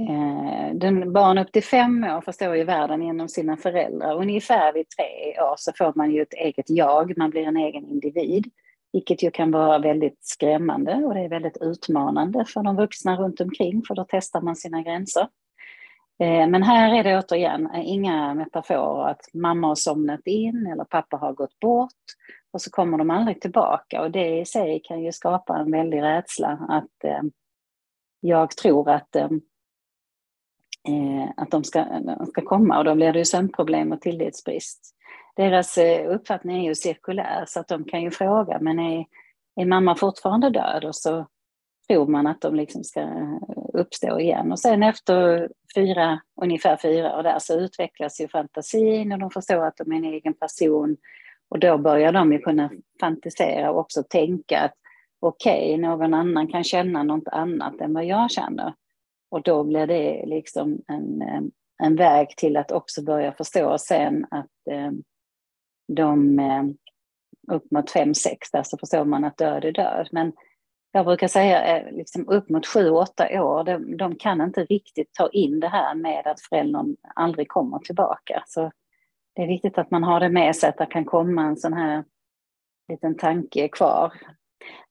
[0.00, 4.16] Ehm, den, barn upp till fem år förstår ju världen genom sina föräldrar.
[4.16, 7.84] Ungefär vid tre år så får man ju ett eget jag, man blir en egen
[7.84, 8.50] individ.
[8.92, 13.40] Vilket ju kan vara väldigt skrämmande och det är väldigt utmanande för de vuxna runt
[13.40, 15.28] omkring för då testar man sina gränser.
[16.18, 20.84] Ehm, men här är det återigen eh, inga metaforer att mamma har somnat in eller
[20.84, 22.04] pappa har gått bort
[22.52, 26.02] och så kommer de aldrig tillbaka och det i sig kan ju skapa en väldig
[26.02, 27.22] rädsla att eh,
[28.20, 29.28] jag tror att, eh,
[30.88, 31.86] eh att de ska,
[32.28, 34.94] ska komma och då blir det ju sömnproblem och tillitsbrist.
[35.36, 39.06] Deras eh, uppfattning är ju cirkulär så att de kan ju fråga men är,
[39.56, 40.84] är mamma fortfarande död?
[40.84, 41.26] Och så
[41.88, 43.38] tror man att de liksom ska eh,
[43.74, 44.52] uppstå igen.
[44.52, 49.66] Och sen efter fyra, ungefär fyra år där så utvecklas ju fantasin och de förstår
[49.66, 50.96] att de är en egen person.
[51.52, 54.74] Och då börjar de ju kunna fantisera och också tänka att
[55.20, 58.74] okej, okay, någon annan kan känna något annat än vad jag känner.
[59.30, 61.40] Och då blir det liksom en, eh,
[61.82, 64.90] en väg till att också börja förstå sen att eh,
[65.88, 66.64] de eh,
[67.52, 70.08] upp mot fem, sex där så förstår man att död är död.
[70.12, 70.32] Men
[70.92, 75.14] jag brukar säga eh, liksom upp mot sju, åtta år, de, de, kan inte riktigt
[75.14, 78.42] ta in det här med att föräldern aldrig kommer tillbaka.
[78.46, 78.70] Så
[79.34, 81.72] det är viktigt att man har det med sig, att det kan komma en sån
[81.72, 82.04] här
[82.88, 84.12] liten tanke kvar.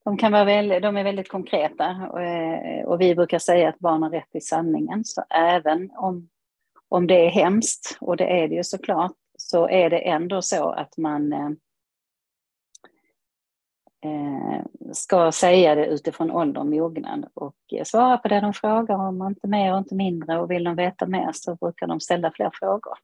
[0.03, 4.03] De, kan vara väl, de är väldigt konkreta och, och vi brukar säga att barn
[4.03, 5.05] har rätt till sanningen.
[5.05, 6.29] Så även om,
[6.89, 10.69] om det är hemskt, och det är det ju såklart, så är det ändå så
[10.69, 11.49] att man eh,
[14.05, 18.95] eh, ska säga det utifrån ålder och mognad och eh, svara på det de frågar
[18.95, 20.39] om, inte mer och inte mindre.
[20.39, 22.97] Och vill de veta mer så brukar de ställa fler frågor.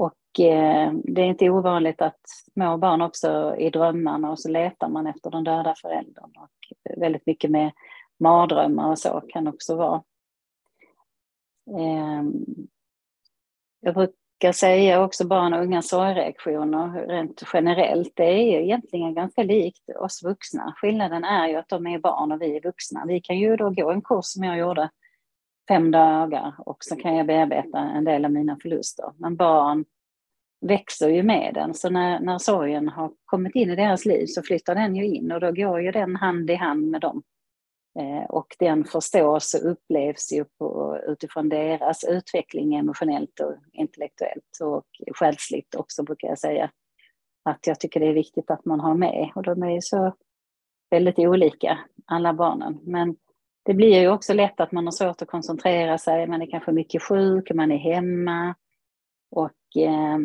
[0.00, 2.20] Och eh, det är inte ovanligt att
[2.54, 6.30] små barn också i drömmarna och så letar man efter den döda föräldern.
[6.36, 6.50] Och
[7.00, 7.72] väldigt mycket med
[8.20, 10.02] mardrömmar och så kan också vara.
[11.78, 12.22] Eh,
[13.80, 18.12] jag brukar säga också barn och unga sorgreaktioner rent generellt.
[18.14, 20.74] Det är ju egentligen ganska likt oss vuxna.
[20.76, 23.04] Skillnaden är ju att de är barn och vi är vuxna.
[23.06, 24.90] Vi kan ju då gå en kurs som jag gjorde
[25.70, 29.12] fem dagar och så kan jag bearbeta en del av mina förluster.
[29.16, 29.84] Men barn
[30.60, 31.74] växer ju med den.
[31.74, 35.32] Så när, när sorgen har kommit in i deras liv så flyttar den ju in
[35.32, 37.22] och då går ju den hand i hand med dem.
[37.98, 44.86] Eh, och den förstås och upplevs ju på, utifrån deras utveckling emotionellt och intellektuellt och
[45.14, 46.70] själsligt också brukar jag säga.
[47.44, 50.14] Att jag tycker det är viktigt att man har med och de är ju så
[50.90, 52.78] väldigt olika alla barnen.
[52.82, 53.16] Men
[53.62, 56.72] det blir ju också lätt att man har svårt att koncentrera sig, man är kanske
[56.72, 58.54] mycket sjuk, man är hemma
[59.30, 60.18] och eh,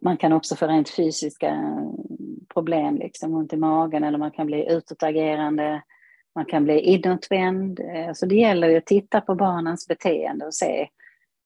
[0.00, 1.90] man kan också få rent fysiska eh,
[2.54, 5.82] problem, liksom ont i magen eller man kan bli utåtagerande
[6.36, 7.80] man kan bli inåtvänd.
[7.80, 10.88] Eh, så det gäller ju att titta på barnens beteende och se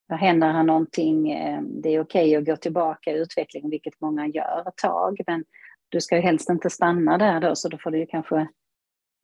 [0.07, 1.31] vad händer här någonting?
[1.31, 5.21] Eh, det är okej okay att gå tillbaka i utvecklingen, vilket många gör ett tag,
[5.27, 5.43] men
[5.89, 8.47] du ska ju helst inte stanna där då, så då får du ju kanske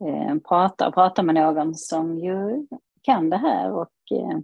[0.05, 2.67] eh, prata och prata med någon som ju
[3.01, 4.39] kan det här och eh,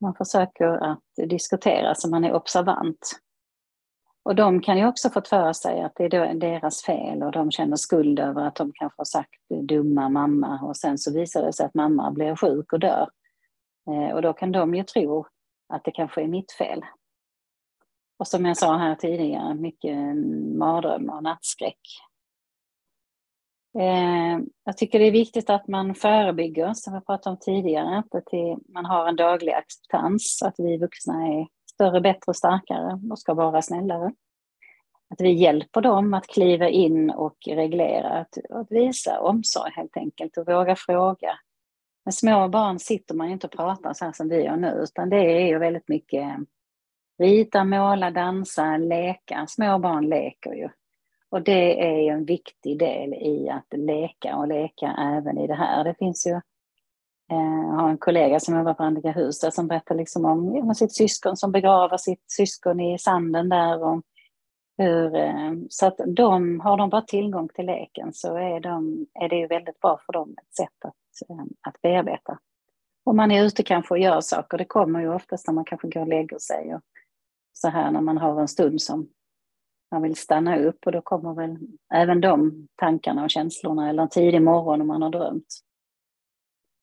[0.00, 3.20] man försöker att diskutera så man är observant.
[4.24, 7.50] Och de kan ju också fått för sig att det är deras fel och de
[7.50, 11.52] känner skuld över att de kanske har sagt dumma mamma och sen så visar det
[11.52, 13.08] sig att mamma blir sjuk och dör.
[13.90, 15.26] Eh, och då kan de ju tro
[15.68, 16.84] att det kanske är mitt fel.
[18.18, 20.16] Och som jag sa här tidigare, mycket
[20.58, 21.80] mardrömmar och nattskräck.
[23.78, 28.32] Eh, jag tycker det är viktigt att man förebygger, som vi pratade om tidigare, att
[28.68, 33.34] man har en daglig acceptans, att vi vuxna är större, bättre, och starkare och ska
[33.34, 34.12] vara snällare.
[35.10, 40.36] Att vi hjälper dem att kliva in och reglera, att, att visa omsorg helt enkelt
[40.36, 41.38] och våga fråga.
[42.04, 45.10] Med små barn sitter man inte och pratar så här som vi gör nu, utan
[45.10, 46.36] det är ju väldigt mycket
[47.18, 49.46] rita, måla, dansa, leka.
[49.48, 50.68] Små barn leker ju.
[51.32, 55.54] Och det är ju en viktig del i att leka och leka även i det
[55.54, 55.84] här.
[55.84, 56.32] Det finns ju
[57.30, 60.94] eh, jag har en kollega som jobbar på Andliga där som berättar liksom om sitt
[60.94, 63.82] syskon som begraver sitt syskon i sanden där.
[63.82, 64.02] Och
[64.78, 69.28] hur, eh, så att de, har de bara tillgång till leken så är, de, är
[69.28, 72.38] det ju väldigt bra för dem ett sätt att, eh, att bearbeta.
[73.04, 75.88] Om man är ute kanske och gör saker, det kommer ju oftast när man kanske
[75.88, 76.80] går och lägger sig och
[77.52, 79.08] så här när man har en stund som
[79.92, 81.58] man vill stanna upp och då kommer väl
[81.94, 85.60] även de tankarna och känslorna eller en tidig morgon om man har drömt.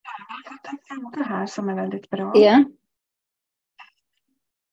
[0.03, 2.31] Jag har fått en fråga här som är väldigt bra.
[2.35, 2.63] Ja.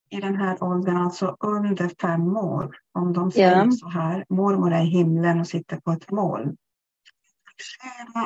[0.08, 3.70] I den här åldern, alltså under fem år, om de säger ja.
[3.70, 6.56] så här, mormor är i himlen och sitter på ett moln.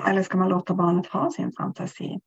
[0.07, 2.20] Eller ska man låta barnet ha sin fantasi?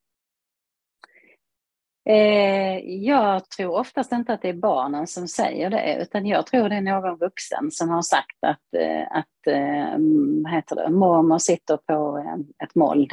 [2.06, 6.70] Eh, jag tror oftast inte att det är barnen som säger det, utan jag tror
[6.70, 11.78] det är någon vuxen som har sagt att, eh, att eh, heter det, mormor sitter
[11.78, 12.26] på
[12.64, 13.08] ett moln.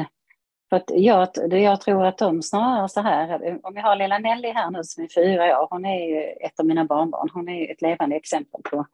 [0.68, 4.48] För att jag, jag tror att de snarare så här, om jag har lilla Nelly
[4.48, 7.72] här nu som är fyra år, hon är ju ett av mina barnbarn, hon är
[7.72, 8.86] ett levande exempel på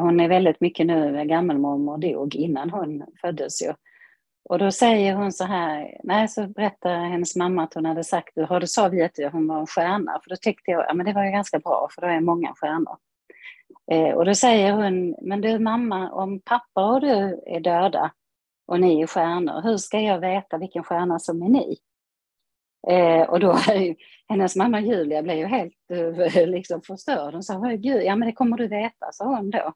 [0.00, 3.72] hon är väldigt mycket nu, gammelmormor dog innan hon föddes ju.
[4.48, 8.38] Och då säger hon så här, nej så berättar hennes mamma att hon hade sagt,
[8.48, 10.20] har du sa vi att hon var en stjärna?
[10.22, 12.54] För då tyckte jag, ja men det var ju ganska bra för då är många
[12.54, 12.96] stjärnor.
[13.90, 18.10] Eh, och då säger hon, men du mamma, om pappa och du är döda
[18.66, 21.78] och ni är stjärnor, hur ska jag veta vilken stjärna som är ni?
[22.88, 23.58] Eh, och då,
[24.28, 27.34] hennes mamma Julia blev ju helt eh, liksom förstörd.
[27.34, 29.72] Hon sa, gud, ja men det kommer du veta, sa hon då.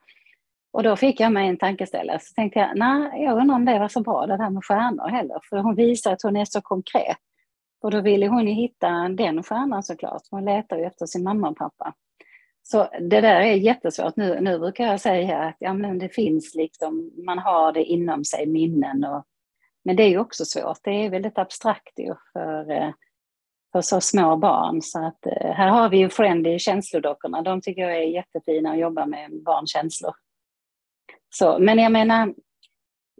[0.72, 2.18] Och då fick jag mig en tankeställare.
[2.20, 5.08] Så tänkte jag, nej, jag undrar om det var så bra det där med stjärnor
[5.08, 5.40] heller.
[5.50, 7.18] För hon visar att hon är så konkret.
[7.82, 10.22] Och då ville hon ju hitta den stjärnan såklart.
[10.30, 11.94] Hon letar ju efter sin mamma och pappa.
[12.62, 14.16] Så det där är jättesvårt.
[14.16, 18.24] Nu, nu brukar jag säga att ja, men det finns liksom, man har det inom
[18.24, 19.04] sig, minnen.
[19.04, 19.24] Och,
[19.84, 20.78] men det är ju också svårt.
[20.82, 22.90] Det är väldigt abstrakt ju för, eh,
[23.72, 24.82] för så små barn.
[24.82, 27.42] Så att, eh, här har vi ju Friendly känslodockorna.
[27.42, 30.14] De tycker jag är jättefina att jobba med barns känslor.
[31.30, 32.34] Så, men jag menar,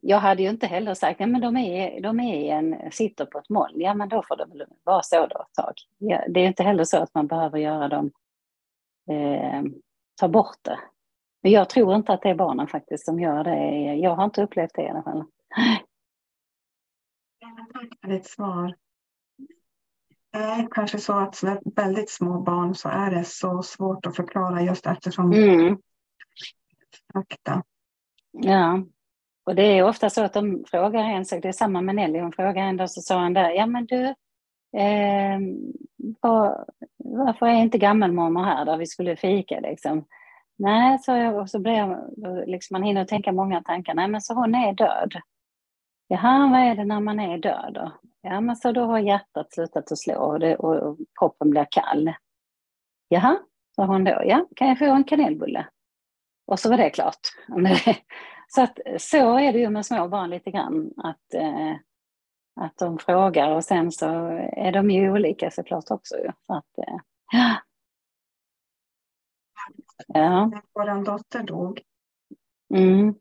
[0.02, 3.38] jag hade ju inte heller sagt, ja men de, är, de är en, sitter på
[3.38, 5.74] ett moln, ja men då får väl vara så då ett tag.
[5.98, 8.10] Ja, det är inte heller så att man behöver göra dem,
[9.10, 9.62] eh,
[10.20, 10.78] ta bort det.
[11.42, 13.94] Men jag tror inte att det är barnen faktiskt som gör det.
[13.94, 15.24] Jag har inte upplevt det i alla fall.
[17.72, 18.76] Tack för ditt svar.
[20.32, 21.42] Det är kanske så att
[21.76, 25.78] väldigt små barn så är det så svårt att förklara just eftersom mm.
[27.12, 27.62] fakta.
[28.32, 28.82] Ja,
[29.44, 32.18] och det är ofta så att de frågar en sak, det är samma med Nelly,
[32.18, 34.04] hon frågar en dag så sa han där, ja men du,
[34.78, 35.38] eh,
[36.20, 36.64] var,
[37.04, 40.04] varför är inte gammelmormor här där vi skulle fika liksom?
[40.58, 41.98] Nej, sa jag, och så blev jag,
[42.48, 45.12] liksom man hinner tänka många tankar, nej men så hon är död.
[46.08, 47.92] Jaha, vad är det när man är död då?
[48.22, 51.66] Ja, men så då har hjärtat slutat att slå och, det, och, och kroppen blir
[51.70, 52.12] kall.
[53.08, 53.38] Jaha,
[53.76, 55.66] sa hon då, ja, kan jag få en kanelbulle?
[56.50, 57.20] Och så var det klart.
[58.48, 60.92] Så, att, så är det ju med små barn lite grann.
[60.96, 61.72] Att, eh,
[62.60, 64.06] att de frågar och sen så
[64.52, 66.14] är de ju olika såklart också.
[66.46, 66.96] Så att, eh,
[70.06, 70.50] ja.
[70.72, 71.80] Vår dotter dog.
[72.74, 73.14] Mm.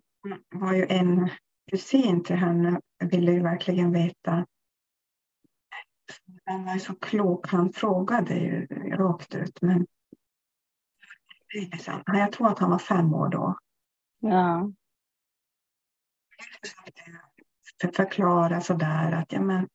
[0.49, 1.29] var ju en
[1.71, 4.45] kusin till henne ville ju verkligen veta.
[6.45, 9.61] Han var ju så klok, han frågade ju rakt ut.
[9.61, 9.87] Men
[12.05, 13.57] jag tror att han var fem år då.
[14.19, 14.71] Ja.
[17.81, 19.67] Jag förklara sådär att ja, men,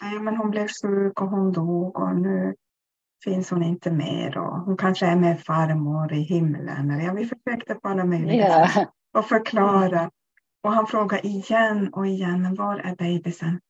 [0.00, 2.54] ja, men hon blev sjuk och hon dog och nu
[3.24, 7.00] finns hon inte mer och hon kanske är med farmor i himlen.
[7.00, 8.74] Ja, vi försökte på alla möjliga yeah.
[8.74, 10.10] sätt att förklara.
[10.62, 13.60] Och han frågar igen och igen, men var är bebisen?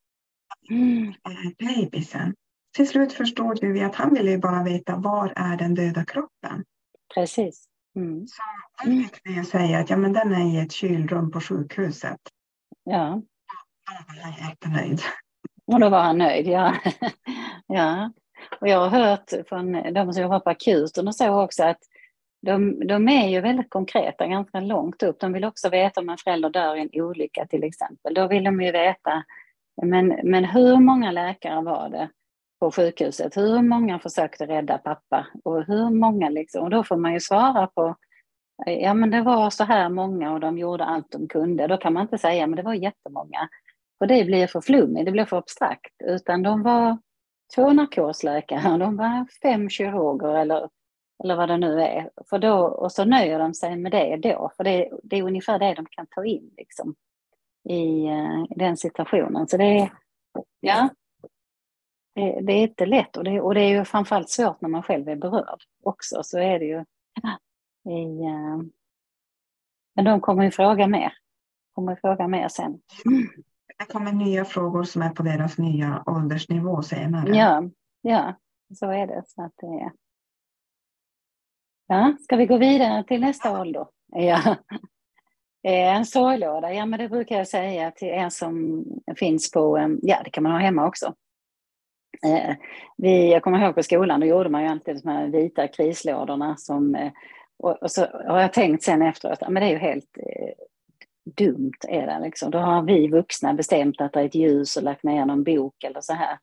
[0.71, 1.09] Mm.
[1.09, 2.35] Är bebisen?
[2.77, 6.65] Till slut förstod vi att han ville bara veta var är den döda kroppen?
[7.15, 7.65] Precis.
[7.97, 8.27] Mm.
[8.27, 8.43] Så
[8.77, 12.21] han fick vi säga att ja, men den är i ett kylrum på sjukhuset.
[12.85, 13.23] Ja.
[13.87, 15.01] Då var han jättenöjd.
[15.67, 16.75] Och då var han nöjd, ja.
[17.67, 18.13] ja.
[18.61, 21.81] Och jag har hört från de som jobbar på akuten och så också att
[22.43, 25.21] de, de är ju väldigt konkreta, ganska långt upp.
[25.21, 28.15] De vill också veta om en förälder dör i en olycka till exempel.
[28.15, 29.25] Då vill de ju veta,
[29.83, 32.09] men, men hur många läkare var det?
[32.67, 33.37] På sjukhuset.
[33.37, 35.27] Hur många försökte rädda pappa?
[35.45, 36.65] Och hur många liksom?
[36.65, 37.97] Och då får man ju svara på
[38.67, 41.67] Ja men det var så här många och de gjorde allt de kunde.
[41.67, 43.49] Då kan man inte säga men det var jättemånga.
[43.99, 45.93] För det blir för flummigt, det blir för abstrakt.
[46.05, 46.99] Utan de var
[47.55, 50.69] två narkosläkare, de var fem kirurger eller,
[51.25, 52.11] eller vad det nu är.
[52.31, 55.59] För då, och så nöjer de sig med det då, för det, det är ungefär
[55.59, 56.95] det de kan ta in liksom,
[57.69, 59.49] i, eh, i den situationen.
[59.49, 59.91] Så det är,
[60.61, 60.89] ja,
[62.17, 65.09] det, är inte lätt och det, och det är ju framförallt svårt när man själv
[65.09, 66.23] är berörd också.
[66.23, 66.85] Så är det ju.
[67.93, 68.63] I, uh,
[69.95, 71.13] men de kommer ju fråga mer.
[71.73, 72.81] Kommer fråga mer sen.
[73.79, 77.37] Det kommer nya frågor som är på deras nya åldersnivå senare.
[77.37, 77.63] Ja,
[78.03, 78.35] ja
[78.75, 79.23] så är det.
[79.27, 79.91] Så att det.
[81.87, 83.87] Ja, ska vi gå vidare till nästa ålder?
[84.07, 84.57] Ja.
[85.63, 88.85] En sorglåda, ja men det brukar jag säga till en som
[89.17, 91.15] finns på, eh, ja det kan man ha hemma också.
[92.23, 92.55] Eh,
[92.97, 96.57] vi, jag kommer ihåg på skolan, då gjorde man ju alltid de här vita krislådorna
[96.57, 97.13] som eh,
[97.59, 100.53] och, och, så har jag tänkt sen efteråt, men det är ju helt eh,
[101.37, 102.51] dumt är det liksom.
[102.51, 105.85] Då har vi vuxna bestämt att det är ett ljus och lagt ner någon bok
[105.85, 106.39] eller så här.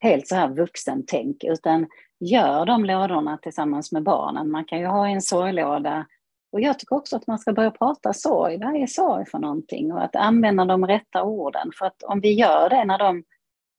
[0.00, 1.86] helt så här vuxentänk, utan
[2.20, 4.50] gör de lådorna tillsammans med barnen.
[4.50, 6.06] Man kan ju ha en sorglåda
[6.52, 8.58] och jag tycker också att man ska börja prata sorg.
[8.58, 9.92] Vad är sorg för någonting?
[9.92, 11.70] Och att använda de rätta orden.
[11.78, 13.24] För att om vi gör det när de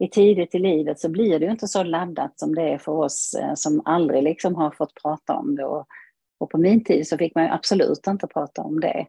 [0.02, 2.91] i tidigt i livet så blir det ju inte så laddat som det är för
[2.91, 5.66] oss eh, som aldrig liksom har fått prata om det.
[5.66, 5.88] Och,
[6.39, 9.06] och på min tid så fick man ju absolut inte prata om det.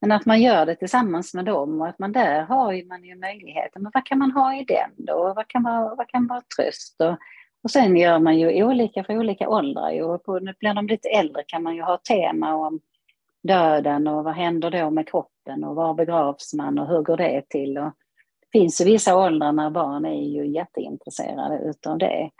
[0.00, 3.16] Men att man gör det tillsammans med dem och att man där har man ju
[3.16, 3.82] möjligheten.
[3.82, 5.32] Men vad kan man ha i den då?
[5.36, 7.00] Vad kan vara, vad kan vara tröst?
[7.00, 7.16] Och,
[7.62, 10.02] och sen gör man ju olika för olika åldrar.
[10.02, 12.80] Och på, blir de lite äldre kan man ju ha tema om
[13.42, 17.48] döden och vad händer då med kroppen och var begravs man och hur går det
[17.48, 17.78] till?
[17.78, 17.92] Och
[18.52, 22.30] finns ju vissa åldrar när barn är ju jätteintresserade utav det.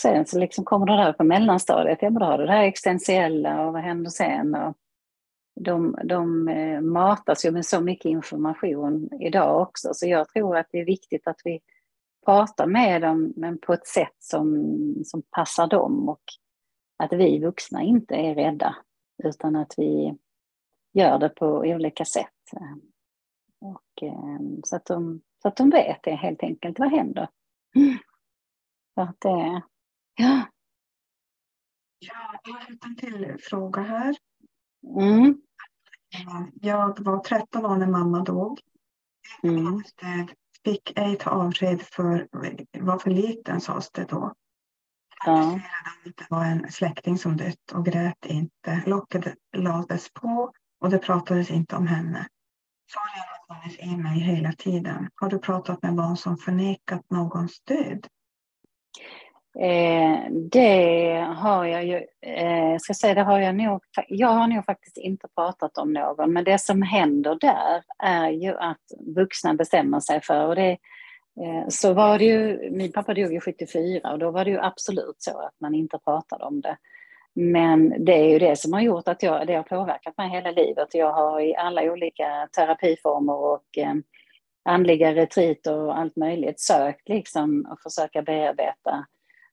[0.00, 2.64] Sen så liksom kommer det där på mellanstadiet, ja men då har du det här
[2.64, 4.54] existentiella och vad händer sen?
[4.54, 4.76] Och
[5.60, 10.66] de, de eh, matas ju med så mycket information idag också så jag tror att
[10.70, 11.60] det är viktigt att vi
[12.26, 14.74] pratar med dem men på ett sätt som,
[15.04, 16.22] som passar dem och
[16.96, 18.76] att vi vuxna inte är rädda
[19.24, 20.14] utan att vi
[20.92, 22.26] gör det på olika sätt.
[23.60, 27.28] Och, eh, så, att de, så att de vet det helt enkelt, vad händer?
[28.94, 29.62] Så att det,
[30.14, 30.48] ja.
[31.98, 34.16] Ja, jag har en till fråga här.
[35.00, 35.42] Mm.
[36.54, 38.60] Jag var 13 år när mamma dog.
[39.42, 39.82] Mm.
[40.64, 42.28] Fick ej ta avsked för
[42.80, 44.34] var för liten sades det då.
[45.24, 45.60] Ja.
[46.04, 48.82] Det var en släkting som dött och grät inte.
[48.86, 52.28] Locket lades på och det pratades inte om henne.
[52.92, 55.08] Sorgen funnits i mig hela tiden.
[55.14, 58.06] Har du pratat med barn som förnekat någons död?
[59.60, 64.64] Eh, det har jag ju, eh, ska säga, det har jag nog, jag har nog
[64.64, 68.82] faktiskt inte pratat om någon, men det som händer där är ju att
[69.16, 70.70] vuxna bestämmer sig för, och det,
[71.40, 74.60] eh, så var det ju, min pappa dog ju 74 och då var det ju
[74.60, 76.76] absolut så att man inte pratade om det.
[77.40, 80.50] Men det är ju det som har gjort att jag, det har påverkat mig hela
[80.50, 80.94] livet.
[80.94, 83.94] Jag har i alla olika terapiformer och eh,
[84.64, 89.06] andliga retriter och allt möjligt sökt liksom och försöka bearbeta.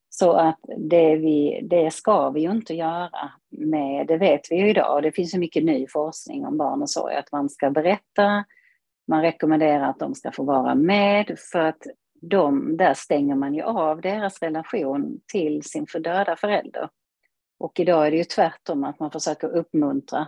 [0.10, 4.70] Så att det, vi, det ska vi ju inte göra med, det vet vi ju
[4.70, 5.04] idag.
[5.04, 8.46] Det finns så mycket ny forskning om barn och sorg, att man ska berätta,
[9.08, 11.82] man rekommenderar att de ska få vara med för att
[12.22, 16.90] de, där stänger man ju av deras relation till sin fördöda förälder.
[17.66, 20.28] Och idag är det ju tvärtom, att man försöker uppmuntra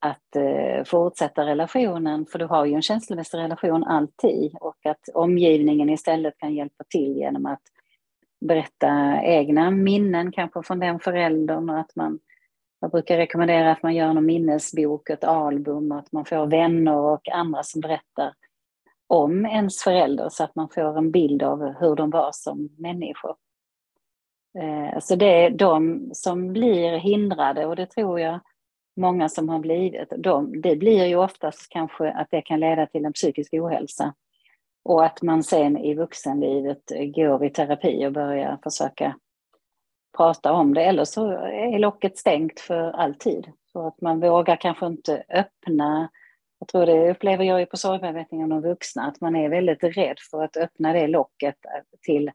[0.00, 5.90] att eh, fortsätta relationen, för du har ju en känslomässig relation alltid, och att omgivningen
[5.90, 7.62] istället kan hjälpa till genom att
[8.40, 12.18] berätta egna minnen kanske från den föräldern och att man
[12.80, 17.28] jag brukar rekommendera att man gör en minnesbok, ett album, att man får vänner och
[17.28, 18.34] andra som berättar
[19.06, 23.36] om ens förälder så att man får en bild av hur de var som människor.
[24.58, 28.40] Eh, så det är de som blir hindrade och det tror jag
[28.96, 33.04] många som har blivit, de, det blir ju oftast kanske att det kan leda till
[33.04, 34.14] en psykisk ohälsa.
[34.84, 36.82] Och att man sen i vuxenlivet
[37.14, 39.14] går i terapi och börjar försöka
[40.16, 40.84] prata om det.
[40.84, 43.46] Eller så är locket stängt för alltid.
[43.72, 46.10] Så att man vågar kanske inte öppna.
[46.58, 50.16] Jag tror det upplever jag ju på sorgbearbetningen av vuxna, att man är väldigt rädd
[50.30, 51.56] för att öppna det locket
[52.02, 52.30] till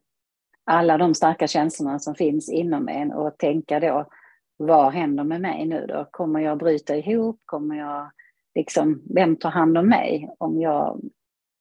[0.70, 4.09] alla de starka känslorna som finns inom en och tänka då,
[4.57, 6.07] vad händer med mig nu då?
[6.11, 7.41] Kommer jag bryta ihop?
[7.45, 8.11] Kommer jag
[8.55, 11.01] liksom, vem tar hand om mig om jag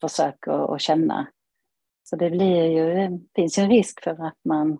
[0.01, 1.29] försöker att känna?
[2.03, 4.79] Så det blir ju, det finns ju en risk för att man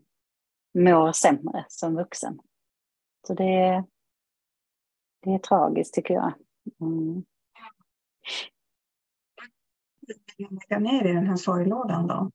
[0.79, 2.39] mår sämre som vuxen.
[3.27, 3.85] Så det,
[5.23, 6.33] det är tragiskt tycker jag.
[6.81, 7.25] Mm.
[10.39, 12.31] Lägga ner i den här sorglådan då?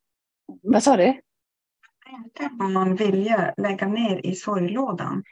[0.62, 1.22] Vad sa du?
[2.10, 5.24] Inte man vilja lägga ner i sorglådan?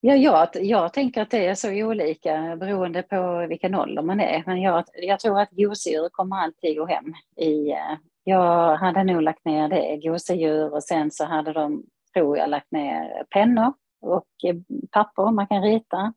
[0.00, 4.42] Ja, jag, jag tänker att det är så olika beroende på vilken ålder man är.
[4.46, 7.14] Men jag, jag tror att gosedjur kommer alltid gå hem.
[7.36, 12.38] I, eh, jag hade nog lagt ner det, gosedjur, och sen så hade de, tror
[12.38, 14.56] jag, lagt ner pennor och eh,
[14.90, 16.12] papper man kan rita.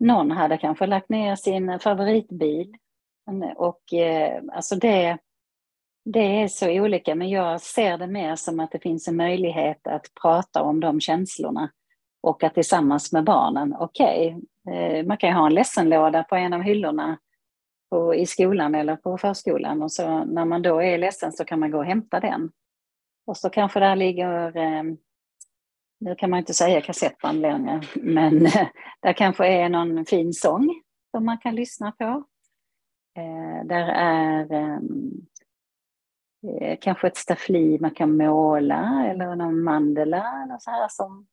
[0.00, 2.74] Någon hade kanske lagt ner sin favoritbil.
[3.56, 5.18] Och eh, alltså det,
[6.04, 9.86] det är så olika, men jag ser det mer som att det finns en möjlighet
[9.86, 11.70] att prata om de känslorna
[12.22, 16.52] och att tillsammans med barnen, okej, okay, man kan ju ha en ledsenlåda på en
[16.52, 17.18] av hyllorna
[17.90, 21.60] på, i skolan eller på förskolan och så när man då är ledsen så kan
[21.60, 22.50] man gå och hämta den.
[23.26, 24.82] Och så kanske där ligger, eh,
[26.00, 28.38] nu kan man inte säga kassettband längre, men
[29.02, 30.80] där kanske är någon fin sång
[31.10, 32.24] som man kan lyssna på.
[33.16, 34.52] Eh, där är
[36.60, 41.26] eh, kanske ett staffli man kan måla eller någon mandela eller så här som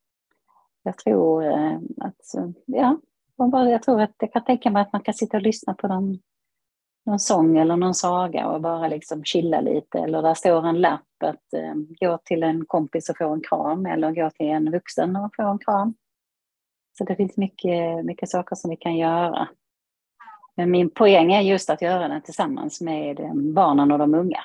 [0.84, 2.34] jag tror eh, att,
[2.66, 2.98] ja,
[3.52, 6.20] jag tror att jag kan tänka mig att man kan sitta och lyssna på någon,
[7.06, 10.00] någon sång eller någon saga och bara liksom chilla lite.
[10.00, 13.86] Eller där står en lapp att eh, gå till en kompis och få en kram
[13.86, 15.94] eller gå till en vuxen och få en kram.
[16.98, 19.48] Så det finns mycket, mycket saker som vi kan göra.
[20.56, 24.40] Men min poäng är just att göra det tillsammans med eh, barnen och de unga.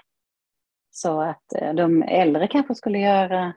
[0.97, 3.55] Så att eh, de äldre kanske skulle göra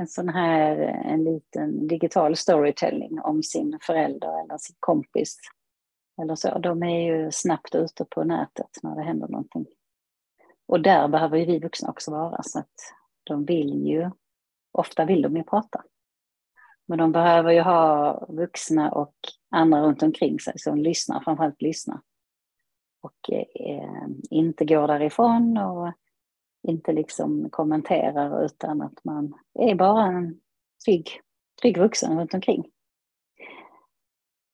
[0.00, 5.38] en sån här eh, en liten digital storytelling om sin förälder eller sin kompis.
[6.22, 6.58] Eller så.
[6.58, 9.66] De är ju snabbt ute på nätet när det händer någonting.
[10.66, 12.94] Och där behöver ju vi vuxna också vara så att
[13.24, 14.10] de vill ju,
[14.72, 15.84] ofta vill de ju prata.
[16.86, 19.14] Men de behöver ju ha vuxna och
[19.50, 22.00] andra runt omkring sig som lyssnar, framförallt lyssnar.
[23.00, 25.92] Och eh, eh inte går därifrån och
[26.66, 30.40] inte liksom kommenterar utan att man är bara en
[30.84, 31.20] trygg,
[31.62, 32.64] trygg vuxen runt omkring.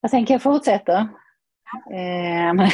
[0.00, 1.08] Jag tänker jag fortsätter.
[1.90, 2.54] Eh,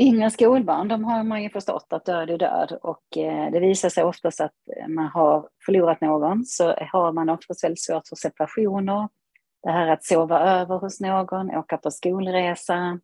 [0.00, 3.88] Inga skolbarn, de har man ju förstått att död är död och eh, det visar
[3.88, 4.54] sig oftast att
[4.88, 9.08] man har förlorat någon så har man oftast väldigt svårt för separationer.
[9.62, 13.00] Det här att sova över hos någon, åka på skolresa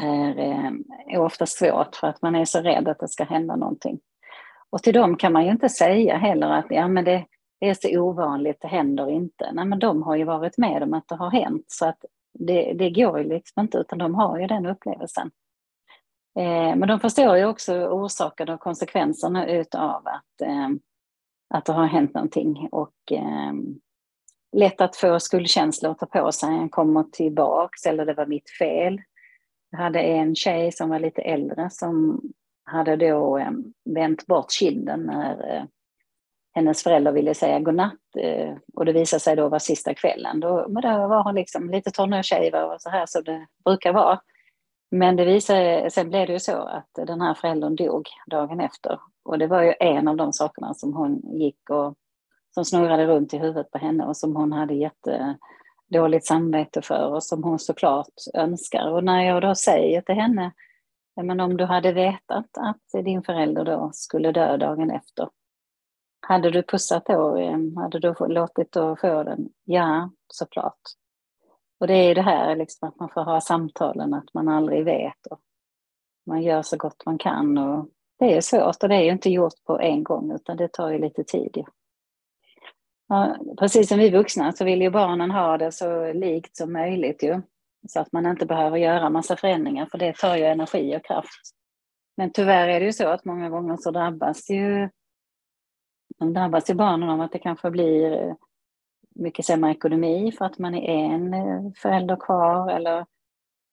[0.00, 3.56] är, ehm, är ofta svårt för att man är så rädd att det ska hända
[3.56, 4.00] någonting.
[4.70, 7.26] Och till dem kan man ju inte säga heller att ja, men det,
[7.60, 9.52] det är så ovanligt, det händer inte.
[9.52, 12.04] Nej, men de har ju varit med om att det har hänt så att
[12.38, 15.30] det, det går ju liksom inte utan de har ju den upplevelsen.
[16.38, 20.68] Eh, men de förstår ju också orsakerna och konsekvenserna utav att, eh,
[21.54, 22.68] att det har hänt någonting.
[22.72, 23.52] Och eh,
[24.56, 29.00] lätt att få skuldkänslor ta på sig, en kommer tillbaks eller det var mitt fel.
[29.72, 32.20] Jag hade en tjej som var lite äldre som
[32.64, 33.50] hade då eh,
[33.84, 35.64] vänt bort kinden när eh,
[36.54, 40.40] hennes föräldrar ville säga godnatt eh, och det visade sig då vara sista kvällen.
[40.40, 44.20] Då, men då var hon liksom lite tonårstjej och så här som det brukar vara.
[44.90, 49.00] Men det visade, sen blev det ju så att den här föräldern dog dagen efter.
[49.24, 51.94] Och det var ju en av de sakerna som hon gick och
[52.54, 55.36] som snurrade runt i huvudet på henne och som hon hade jätte
[55.92, 58.88] dåligt samvete för och som hon såklart önskar.
[58.88, 60.52] Och när jag då säger till henne,
[61.22, 65.28] men om du hade vetat att din förälder då skulle dö dagen efter,
[66.20, 69.48] hade du pussat då, ehm, hade du låtit då få den?
[69.64, 70.80] Ja, såklart.
[71.80, 75.26] Och det är det här liksom att man får ha samtalen, att man aldrig vet.
[75.30, 75.40] Och
[76.26, 77.58] man gör så gott man kan.
[77.58, 77.88] Och
[78.18, 80.90] det är svårt och det är ju inte gjort på en gång utan det tar
[80.90, 81.50] ju lite tid.
[81.54, 81.66] Ja,
[83.58, 87.42] precis som vi vuxna så vill ju barnen ha det så likt som möjligt ju.
[87.88, 91.54] Så att man inte behöver göra massa förändringar för det tar ju energi och kraft.
[92.16, 94.88] Men tyvärr är det ju så att många gånger så drabbas ju,
[96.18, 98.34] de drabbas ju barnen av att det kanske blir eh,
[99.14, 103.06] mycket sämre ekonomi för att man är en eh, förälder kvar eller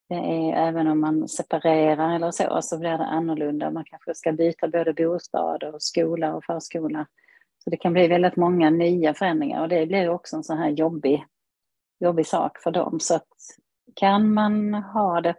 [0.10, 3.72] det är, även om man separerar eller så, så blir det annorlunda.
[3.72, 7.06] Man kanske ska byta både bostad och skola och förskola.
[7.70, 10.70] Så det kan bli väldigt många nya förändringar och det blir också en sån här
[10.70, 11.26] jobbig,
[12.00, 13.00] jobbig sak för dem.
[13.00, 13.28] Så att
[13.96, 15.36] kan man ha det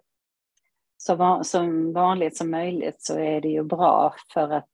[0.96, 4.68] så som vanligt som möjligt så är det ju bra för att,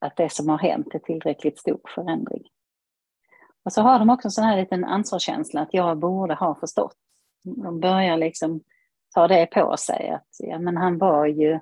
[0.00, 2.42] att det som har hänt är tillräckligt stor förändring.
[3.64, 6.96] Och så har de också en sån här liten ansvarskänsla att jag borde ha förstått.
[7.42, 8.60] De börjar liksom
[9.14, 11.60] ta det på sig att ja, men han var ju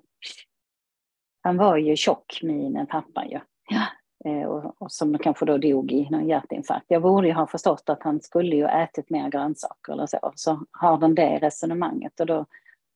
[1.42, 3.40] han var ju tjock, min pappa ju.
[3.68, 3.86] Ja.
[4.24, 6.86] Eh, och, och, som kanske då dog i någon hjärtinfarkt.
[6.88, 10.32] Jag borde ju ha förstått att han skulle ju ätit mer grönsaker eller så.
[10.34, 12.46] Så har de det resonemanget och då,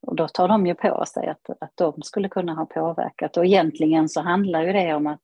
[0.03, 3.37] och då tar de ju på sig att, att de skulle kunna ha påverkat.
[3.37, 5.23] Och egentligen så handlar ju det om att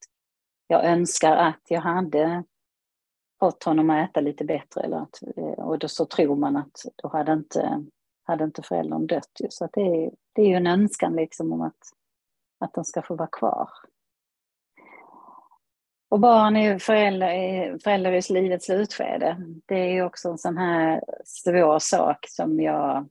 [0.66, 2.44] jag önskar att jag hade
[3.40, 4.80] fått honom att äta lite bättre.
[4.80, 7.84] Eller att, eh, och då så tror man att då hade inte,
[8.24, 9.30] hade inte föräldern dött.
[9.40, 9.46] Ju.
[9.50, 11.92] Så att det, är, det är ju en önskan liksom om att,
[12.58, 13.68] att de ska få vara kvar.
[16.12, 19.36] Och barn är föräldrar, föräldrar i livets slutskede.
[19.66, 23.08] Det är ju också en sån här svår sak som jag...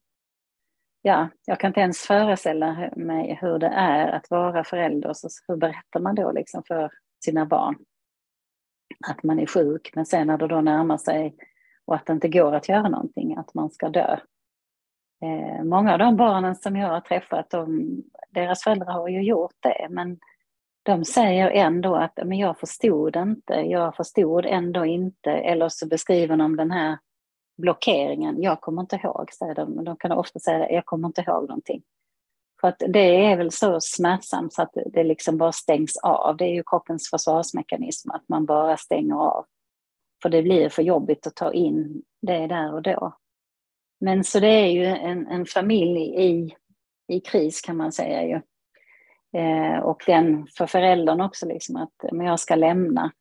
[1.02, 5.14] Ja, jag kan inte ens föreställa mig hur det är att vara förälder.
[5.14, 6.92] Så hur berättar man då liksom för
[7.26, 7.76] sina barn?
[9.08, 11.36] att man är sjuk, men sen när det då närmar sig
[11.86, 14.18] och att det inte går att göra någonting, att man ska dö.
[15.24, 17.96] Eh, många av de barnen som jag har träffat, de,
[18.30, 20.20] deras föräldrar har ju gjort det, men
[20.84, 26.38] de säger ändå att men jag förstod inte, jag förstod ändå inte, eller så beskriver
[26.38, 26.98] de den här
[27.58, 29.84] blockeringen, jag kommer inte ihåg, säger de.
[29.84, 31.82] De kan ofta säga jag kommer inte ihåg någonting.
[32.62, 36.38] För att det är väl så smärtsamt så att det liksom bara stängs av.
[36.38, 39.46] Det är ju kroppens försvarsmekanism, att man bara stänger av.
[40.22, 43.18] För det blir för jobbigt att ta in det där och då.
[44.00, 46.56] Men så det är ju en, en familj i,
[47.08, 48.42] i kris kan man säga ju.
[49.34, 53.12] Eh, och den för föräldern också, liksom att men jag ska lämna.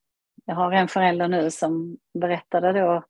[0.44, 3.02] Jag har en förälder nu som berättade då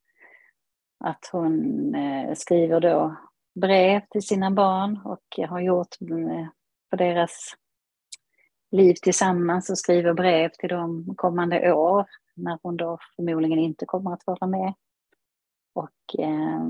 [1.05, 3.16] att hon eh, skriver då
[3.55, 6.46] brev till sina barn och har gjort eh,
[6.90, 7.57] på deras
[8.70, 14.12] liv tillsammans och skriver brev till dem kommande år när hon då förmodligen inte kommer
[14.12, 14.74] att vara med.
[15.72, 16.68] Och eh,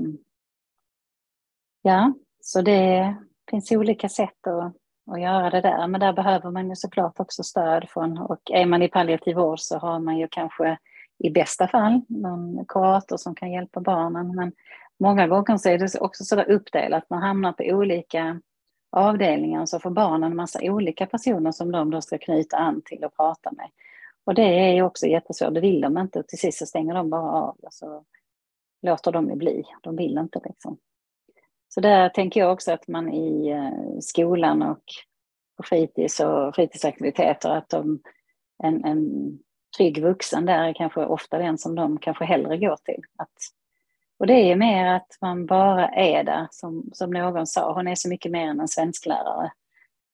[1.81, 3.15] ja, så det
[3.49, 4.75] finns olika sätt att,
[5.11, 8.65] att göra det där, men där behöver man ju såklart också stöd från, och är
[8.65, 10.77] man i palliativ vård så har man ju kanske
[11.17, 14.51] i bästa fall någon kurator som kan hjälpa barnen, men
[14.99, 18.41] många gånger så är det också så uppdelat, man hamnar på olika
[18.91, 23.15] avdelningar så får barnen massa olika personer som de då ska knyta an till och
[23.15, 23.69] prata med.
[24.23, 26.23] Och det är ju också jättesvårt, det vill de inte.
[26.23, 28.03] Till sist så stänger de bara av och så
[28.81, 29.63] låter de ju bli.
[29.81, 30.77] De vill inte liksom.
[31.73, 34.83] Så där tänker jag också att man i eh, skolan och
[35.57, 37.99] på fritids och fritidsaktiviteter, att de,
[38.63, 39.39] en, en
[39.77, 43.01] trygg vuxen där är kanske ofta den som de kanske hellre går till.
[43.17, 43.33] Att,
[44.19, 47.87] och det är ju mer att man bara är där, som, som någon sa, hon
[47.87, 49.51] är så mycket mer än en svensklärare.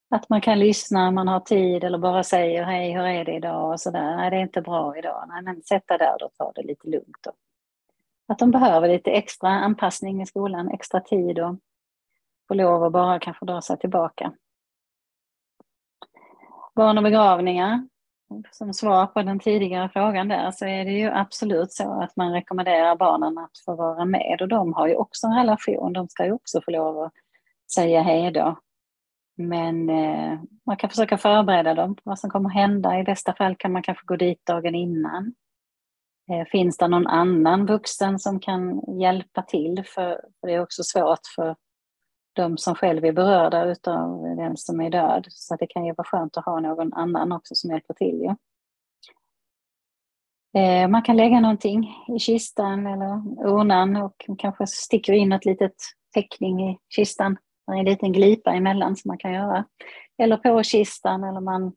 [0.10, 3.72] Att man kan lyssna, man har tid eller bara säger hej, hur är det idag
[3.72, 4.16] och sådär.
[4.16, 5.26] Nej, det är inte bra idag.
[5.28, 7.26] Nej, men dig där och ta det lite lugnt.
[7.28, 7.36] Och
[8.28, 11.56] att de behöver lite extra anpassning i skolan, extra tid och
[12.48, 14.34] få lov att bara kanske dra sig tillbaka.
[16.76, 17.88] Barn och begravningar,
[18.52, 22.34] som svar på den tidigare frågan där, så är det ju absolut så att man
[22.34, 26.26] rekommenderar barnen att få vara med och de har ju också en relation, de ska
[26.26, 27.14] ju också få lov att
[27.74, 28.60] säga hej då.
[29.38, 33.00] Men eh, man kan försöka förbereda dem på vad som kommer hända.
[33.00, 35.34] I bästa fall kan man kanske gå dit dagen innan.
[36.32, 39.84] Eh, finns det någon annan vuxen som kan hjälpa till?
[39.86, 41.56] För, det är också svårt för
[42.34, 45.28] de som själv är berörda utav den som är död.
[45.30, 48.22] Så det kan ju vara skönt att ha någon annan också som hjälper till.
[48.22, 48.36] Ja.
[50.60, 55.76] Eh, man kan lägga någonting i kistan eller urnan och kanske sticker in ett litet
[56.14, 59.66] teckning i kistan det är en liten glipa emellan som man kan göra.
[60.18, 61.74] Eller på kistan eller man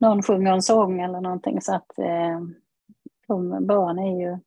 [0.00, 2.40] någon sjunger en sång eller någonting så att eh,
[3.26, 4.38] de barn är ju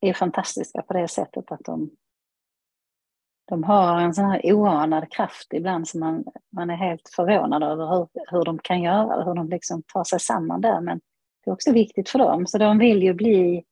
[0.00, 1.90] är fantastiska på det sättet att de,
[3.48, 7.86] de har en sån här oanad kraft ibland som man, man är helt förvånad över
[7.86, 10.80] hur, hur de kan göra, hur de liksom tar sig samman där.
[10.80, 11.00] Men
[11.44, 13.64] det är också viktigt för dem, så de vill ju bli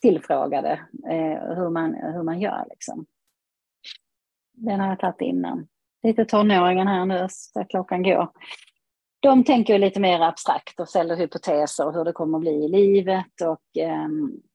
[0.00, 0.72] tillfrågade
[1.10, 2.64] eh, hur, man, hur man gör.
[2.70, 3.06] Liksom.
[4.52, 5.68] Den har jag tagit innan.
[6.02, 8.28] Lite tonåringen här nu, så klockan går.
[9.26, 13.40] De tänker lite mer abstrakt och ställer hypoteser hur det kommer att bli i livet
[13.42, 14.08] och eh,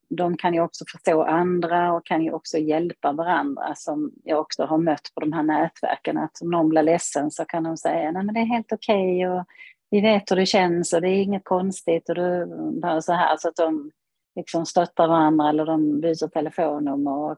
[0.09, 4.63] de kan ju också förstå andra och kan ju också hjälpa varandra som jag också
[4.65, 6.17] har mött på de här nätverken.
[6.17, 9.27] Att om någon blir ledsen så kan de säga nej men det är helt okej
[9.27, 9.45] okay och
[9.89, 12.47] vi vet hur det känns och det är inget konstigt och du,
[13.01, 13.91] så här så att de
[14.35, 17.37] liksom stöttar varandra eller de byter telefonnummer och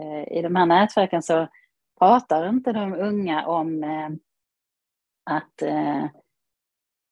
[0.00, 1.48] eh, i de här nätverken så
[1.98, 4.10] pratar inte de unga om eh,
[5.30, 6.04] att, eh,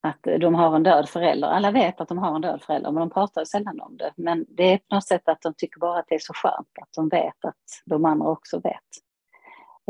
[0.03, 1.49] att de har en död förälder.
[1.49, 4.13] Alla vet att de har en död förälder, men de pratar sällan om det.
[4.17, 6.69] Men det är på något sätt att de tycker bara att det är så skönt
[6.83, 8.75] att de vet att de andra också vet.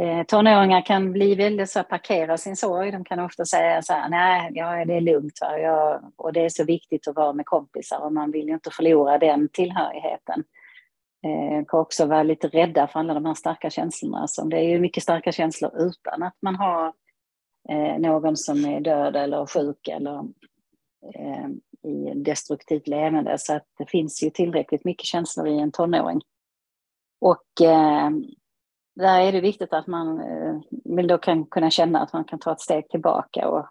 [0.02, 2.90] Eh, tonåringar kan bli väldigt så här parkera sin sorg.
[2.90, 5.38] De kan ofta säga så här, nej, ja, det är lugnt.
[5.40, 5.58] Va?
[5.58, 8.70] Jag, och det är så viktigt att vara med kompisar och man vill ju inte
[8.70, 10.44] förlora den tillhörigheten
[11.26, 14.28] eh, kan också vara lite rädda för alla de här starka känslorna.
[14.28, 16.92] Som det är ju mycket starka känslor utan att man har
[17.68, 20.18] eh, någon som är död eller sjuk eller
[21.14, 21.48] eh,
[21.90, 23.38] i destruktivt levande.
[23.38, 26.20] Så att det finns ju tillräckligt mycket känslor i en tonåring.
[27.20, 28.10] Och eh,
[28.94, 32.38] där är det viktigt att man eh, vill då kan kunna känna att man kan
[32.38, 33.66] ta ett steg tillbaka och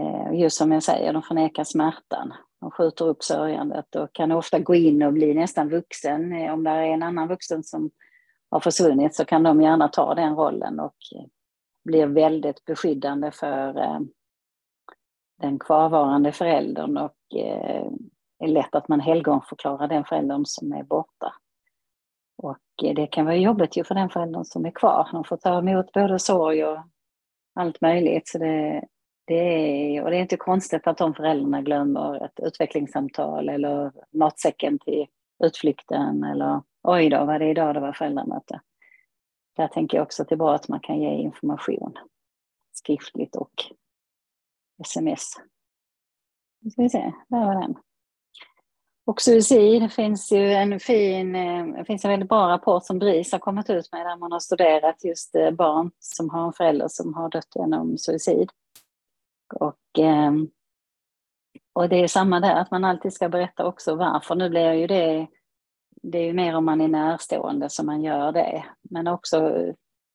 [0.00, 2.32] eh, just som jag säger, de förnekar smärtan.
[2.60, 6.32] De skjuter upp sörjandet och kan ofta gå in och bli nästan vuxen.
[6.32, 7.90] Eh, om det är en annan vuxen som
[8.50, 11.26] har försvunnit så kan de gärna ta den rollen och eh,
[11.84, 14.00] blir väldigt beskyddande för eh,
[15.40, 17.86] den kvarvarande föräldern och eh,
[18.38, 21.34] är lätt att man helgonförklarar den föräldern som är borta.
[22.42, 25.08] Och eh, det kan vara jobbigt ju för den föräldern som är kvar.
[25.12, 26.78] De får ta emot både sorg och
[27.54, 28.28] allt möjligt.
[28.28, 28.84] Så det,
[29.26, 34.78] det är, och det är inte konstigt att de föräldrarna glömmer ett utvecklingssamtal eller matsäcken
[34.78, 35.06] till
[35.44, 38.60] utflykten eller oj då, vad är det idag det var föräldramöte.
[39.60, 41.98] Där tänker jag också att det är bra att man kan ge information.
[42.72, 43.52] skriftligt och
[44.82, 45.32] sms.
[46.60, 47.74] Nu ska vi se, där var den.
[49.06, 51.32] Och suicid, det finns ju en fin,
[51.72, 54.40] det finns en väldigt bra rapport som BRIS har kommit ut med där man har
[54.40, 58.50] studerat just eh, barn som har en förälder som har dött genom suicid.
[59.54, 60.48] Och, ehm,
[61.72, 64.34] och det är samma där, att man alltid ska berätta också varför.
[64.34, 65.26] Nu blir ju det,
[66.02, 69.52] det är ju mer om man är närstående som man gör det, men också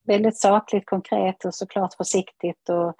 [0.07, 2.93] väldigt sakligt, konkret och såklart försiktigt och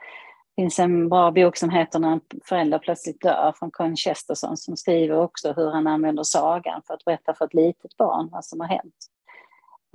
[0.56, 4.58] det finns en bra bok som heter När en förälder plötsligt dör från Conny Chesterson
[4.58, 8.46] som skriver också hur han använder sagan för att berätta för ett litet barn vad
[8.46, 8.96] som har hänt.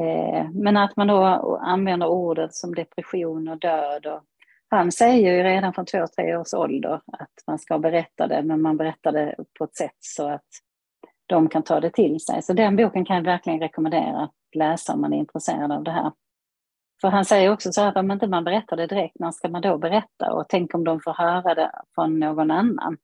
[0.02, 1.24] Eh, men att man då
[1.62, 4.06] använder ordet som depression och död.
[4.06, 4.20] Och
[4.68, 8.62] han säger ju redan från två, tre års ålder att man ska berätta det, men
[8.62, 10.48] man berättar det på ett sätt så att
[11.30, 12.42] de kan ta det till sig.
[12.42, 15.90] Så den boken kan jag verkligen rekommendera att läsa om man är intresserad av det
[15.90, 16.12] här.
[17.00, 19.62] För han säger också så att om inte man berättar det direkt, när ska man
[19.62, 20.32] då berätta?
[20.32, 22.96] Och tänk om de får höra det från någon annan.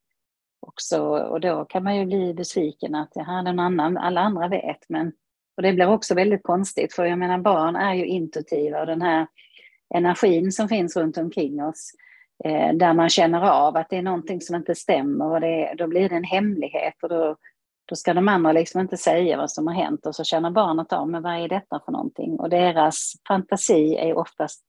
[0.60, 4.88] Också, och då kan man ju bli besviken att ja, någon annan, alla andra vet.
[4.88, 5.12] Men,
[5.56, 9.02] och det blir också väldigt konstigt, för jag menar barn är ju intuitiva och den
[9.02, 9.26] här
[9.94, 11.92] energin som finns runt omkring oss,
[12.44, 15.86] eh, där man känner av att det är någonting som inte stämmer och det, då
[15.86, 17.36] blir det en hemlighet och då
[17.86, 20.92] då ska de andra liksom inte säga vad som har hänt och så känner barnet
[20.92, 22.38] av, men vad är detta för någonting?
[22.40, 24.64] Och deras fantasi är oftast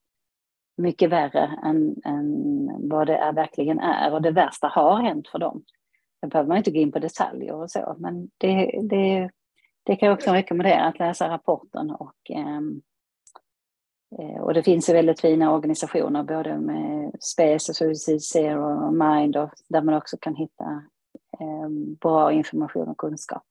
[0.78, 4.14] mycket värre än, än vad det är, verkligen är.
[4.14, 5.64] Och det värsta har hänt för dem.
[6.22, 9.30] Då behöver man inte gå in på detaljer och så, men det, det,
[9.84, 11.92] det kan jag också rekommendera att läsa rapporten.
[11.92, 12.82] Och, ehm,
[14.20, 19.38] eh, och det finns ju väldigt fina organisationer, både med Space, Suicide Zero och Mind,
[19.38, 20.84] och där man också kan hitta
[21.40, 21.70] Eh,
[22.02, 23.46] bra information och kunskap.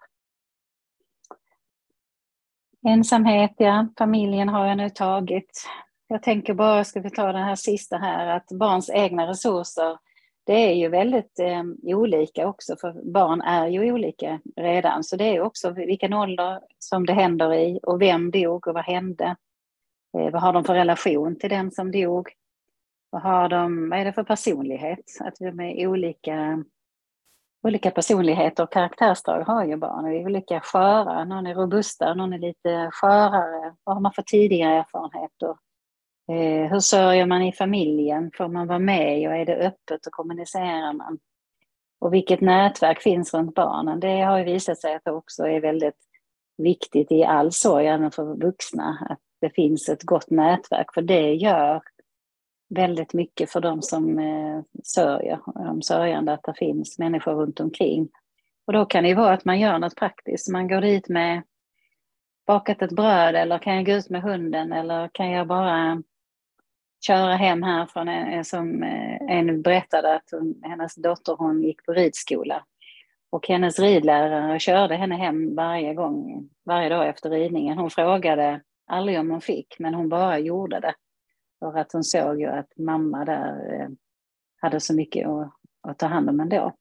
[2.86, 5.66] Ensamhet, ja, familjen har jag nu tagit.
[6.08, 9.98] Jag tänker bara, ska vi ta den här sista här, att barns egna resurser,
[10.46, 15.04] det är ju väldigt eh, olika också, för barn är ju olika redan.
[15.04, 18.84] Så det är också vilken ålder som det händer i och vem dog och vad
[18.84, 19.36] hände.
[20.18, 22.32] Eh, vad har de för relation till den som dog?
[23.10, 25.04] Vad, har de, vad är det för personlighet?
[25.20, 26.64] Att de är olika
[27.66, 30.10] olika personligheter och karaktärsdrag har ju barn.
[30.10, 33.74] Vi är olika sköra, någon är robusta, någon är lite skörare.
[33.84, 35.56] Vad har man för tidigare erfarenheter?
[36.32, 38.30] Eh, hur sörjer man i familjen?
[38.36, 41.18] Får man vara med och är det öppet och kommunicerar man?
[42.00, 44.00] Och vilket nätverk finns runt barnen?
[44.00, 45.98] Det har ju visat sig att det också är väldigt
[46.58, 51.34] viktigt i all sorg, även för vuxna, att det finns ett gott nätverk, för det
[51.34, 51.82] gör
[52.68, 58.08] väldigt mycket för de som eh, sörjer, de sörjande, att det finns människor runt omkring.
[58.66, 60.48] Och då kan det ju vara att man gör något praktiskt.
[60.48, 61.42] Man går dit med
[62.46, 66.02] bakat ett bröd eller kan jag gå ut med hunden eller kan jag bara
[67.06, 71.84] köra hem här från en, som eh, en berättade att hon, hennes dotter hon gick
[71.84, 72.64] på ridskola
[73.30, 77.78] och hennes ridlärare körde henne hem varje gång, varje dag efter ridningen.
[77.78, 80.94] Hon frågade aldrig om hon fick, men hon bara gjorde det.
[81.58, 83.88] För att hon såg ju att mamma där eh,
[84.60, 86.72] hade så mycket att, att ta hand om ändå.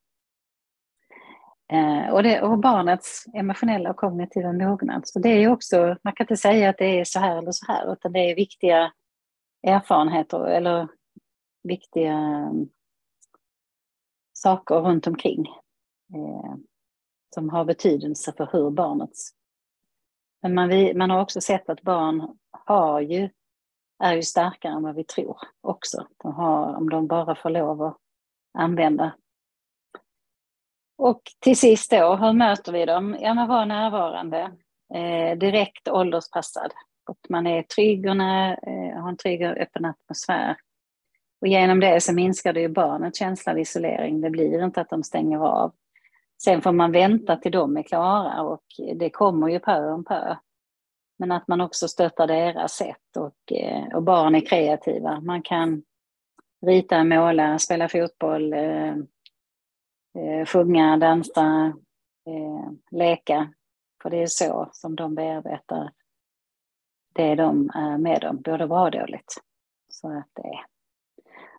[1.71, 5.07] Eh, och, det, och barnets emotionella och kognitiva mognad.
[5.07, 7.65] Så det är också, man kan inte säga att det är så här eller så
[7.71, 8.93] här, utan det är viktiga
[9.63, 10.88] erfarenheter eller
[11.63, 12.69] viktiga mm,
[14.34, 15.47] saker runt omkring
[16.15, 16.55] eh,
[17.34, 19.32] som har betydelse för hur barnets...
[20.41, 23.30] Men man, man har också sett att barn har ju
[24.04, 26.08] är ju starkare än vad vi tror också.
[26.24, 27.98] De har, om de bara får lov att
[28.58, 29.14] använda.
[30.98, 33.18] Och till sist då, hur möter vi dem?
[33.20, 34.52] Ja, man var närvarande,
[34.93, 36.72] eh, direkt ålderspassad.
[37.10, 40.56] Och man är trygg och när, eh, har en trygg och öppen atmosfär.
[41.41, 44.22] Och genom det så minskar det ju barnets känsla av isolering.
[44.22, 45.74] Det blir inte att de stänger av.
[46.43, 48.64] Sen får man vänta till de är klara och
[48.96, 50.36] det kommer ju pö om pö.
[51.18, 55.22] Men att man också stöttar deras sätt och, eh, och barn är kreativa.
[55.22, 55.84] Man kan
[56.66, 58.95] rita, måla, spela fotboll, eh,
[60.18, 61.74] eh, sjunga, dansa,
[62.28, 63.53] eh, leka.
[64.03, 65.91] För det är så som de bearbetar
[67.13, 69.34] det de är med om, både bra och dåligt.
[69.89, 70.59] Så, att det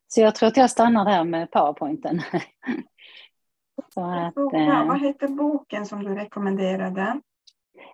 [0.09, 2.23] så jag tror att jag stannar där med powerpointen.
[3.95, 7.21] så att, eh, Vad heter boken som du rekommenderade?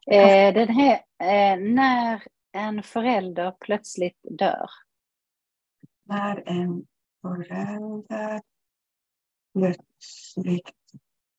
[0.06, 2.22] Eh, den här, eh, när
[2.52, 4.70] en förälder plötsligt dör.
[6.04, 6.86] När en
[7.22, 8.40] förälder
[9.52, 10.72] plötsligt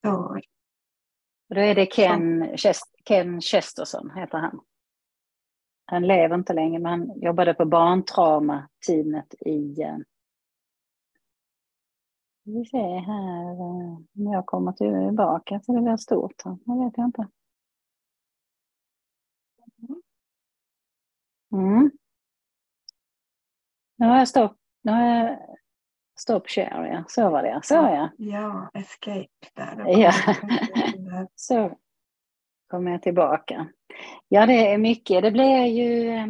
[0.04, 0.42] dör.
[1.50, 2.58] Då är det Ken,
[3.06, 4.60] Ken Chesterson, heter han.
[5.86, 9.98] Han lever inte längre, men han jobbade på barntrauma-teamet i, eh,
[12.44, 16.44] Vi ser här eh, om jag kommer tillbaka så det blir stort.
[16.44, 17.28] Det vet jag inte.
[21.54, 21.92] Mm.
[23.96, 25.38] Nu har jag stopp, nu har jag
[26.20, 27.04] stop share, ja.
[27.08, 28.10] Så var det, så ja.
[28.18, 29.86] Ja, escape där.
[30.00, 30.12] Ja.
[31.36, 31.78] så
[32.68, 33.68] kommer jag tillbaka.
[34.28, 35.22] Ja, det är mycket.
[35.24, 36.10] Det blir ju...
[36.10, 36.28] eh,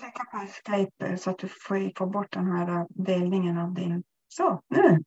[0.00, 4.02] Klicka på escape så att du får få bort den här delningen av din...
[4.28, 5.02] Så, nu!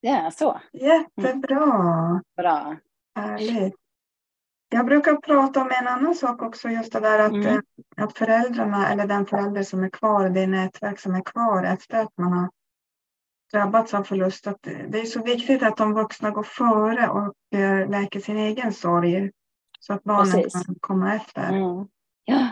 [0.00, 0.60] Ja, så.
[0.72, 2.22] Jättebra!
[2.36, 2.76] Bra.
[3.14, 3.74] Härligt.
[4.74, 7.46] Jag brukar prata om en annan sak också, just det där att, Mm.
[7.46, 7.60] eh,
[7.96, 12.18] att föräldrarna eller den förälder som är kvar, det nätverk som är kvar efter att
[12.18, 12.50] man har
[13.52, 17.90] drabbats av förlust, att det är så viktigt att de vuxna går före och eh,
[17.90, 19.30] läker sin egen sorg
[19.80, 20.66] så att barnen Precis.
[20.66, 21.48] kan komma efter.
[21.48, 21.86] Mm.
[22.24, 22.48] Ja.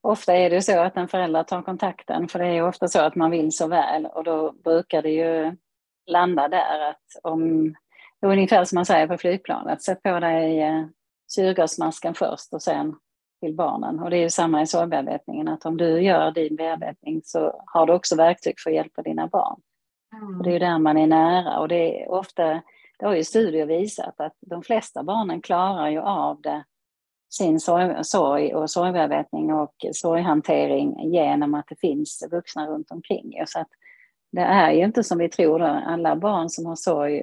[0.00, 3.00] Ofta är det så att en förälder tar kontakten, för det är ju ofta så
[3.00, 5.56] att man vill så väl och då brukar det ju
[6.06, 7.74] landa där att om,
[8.22, 10.84] ungefär som man säger på flygplanet, sätt på dig eh,
[11.34, 12.94] syrgasmasken först och sen
[13.40, 14.00] till barnen.
[14.00, 17.86] Och det är ju samma i sorgbearbetningen, att om du gör din bearbetning så har
[17.86, 19.60] du också verktyg för att hjälpa dina barn.
[20.38, 22.62] Och det är ju där man är nära och det är ofta,
[22.98, 26.64] det har ju studier visat att de flesta barnen klarar ju av det,
[27.30, 33.32] sin sorg, sorg och sorgbearbetning och sorghantering genom att det finns vuxna runt omkring.
[33.46, 33.68] Så att
[34.32, 37.22] det är ju inte som vi tror, då, alla barn som har sorg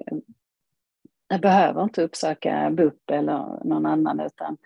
[1.37, 4.57] behöver inte uppsöka BUP eller någon annan utan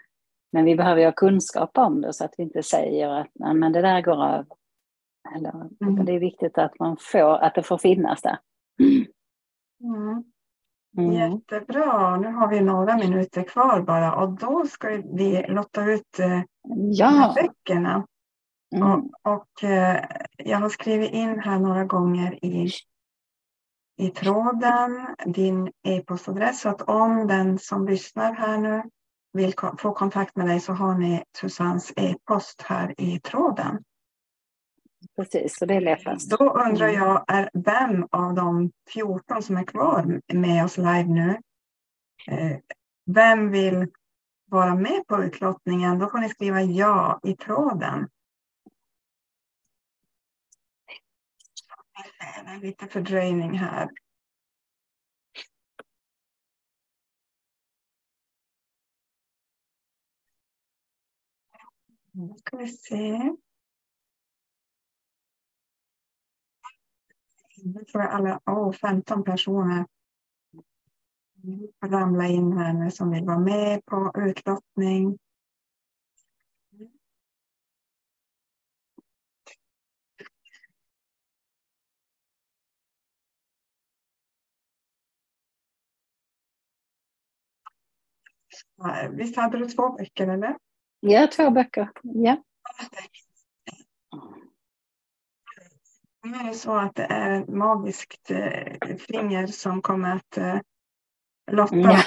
[0.51, 3.71] men vi behöver ha kunskap om det så att vi inte säger att Nej, men
[3.71, 4.45] det där går över.
[5.35, 6.05] Eller, Mm.
[6.05, 8.37] Det är viktigt att, man får, att det får finnas där.
[8.79, 10.23] Mm.
[10.97, 11.11] Mm.
[11.13, 16.41] Jättebra, nu har vi några minuter kvar bara och då ska vi lotta ut eh,
[16.91, 18.07] Ja, böckerna.
[18.75, 18.87] mm.
[18.91, 20.05] Och, och eh,
[20.37, 22.69] jag har skrivit in här några gånger i,
[23.97, 26.61] i tråden din e-postadress.
[26.61, 28.83] Så att om den som lyssnar här nu
[29.33, 33.83] vill få kontakt med dig så har ni Susannes e-post här i tråden.
[35.15, 35.57] precis.
[35.57, 36.29] Så det är lättast.
[36.29, 37.01] Då undrar Mm.
[37.01, 41.37] jag, är vem av de 14 som är kvar med oss live nu,
[42.27, 42.57] eh,
[43.05, 43.87] vem vill
[44.49, 45.99] vara med på utlottningen?
[45.99, 48.07] Då får ni skriva ja i tråden.
[51.95, 53.89] Det är lite fördröjning här.
[62.11, 63.33] Nu ska vi se.
[67.63, 69.85] Nu tror jag alla, oh, 15 personer
[71.85, 75.17] ramla in här nu som vill vara med på utlottning.
[89.11, 90.57] Visst hade du två böcker eller?
[90.99, 91.89] Ja, två böcker.
[92.03, 92.43] Ja.
[96.23, 100.59] Nu är det så att det är ett magiskt eh, finger som kommer att eh,
[101.51, 101.75] lotta.
[101.75, 102.01] Ja.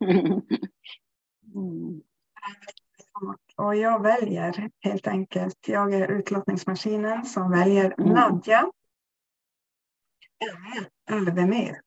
[1.54, 2.02] Mm.
[3.56, 5.68] Och jag väljer helt enkelt.
[5.68, 8.12] Jag är utlottningsmaskinen som väljer Mm.
[8.12, 8.70] Nadja.
[11.10, 11.80] Alvemyr.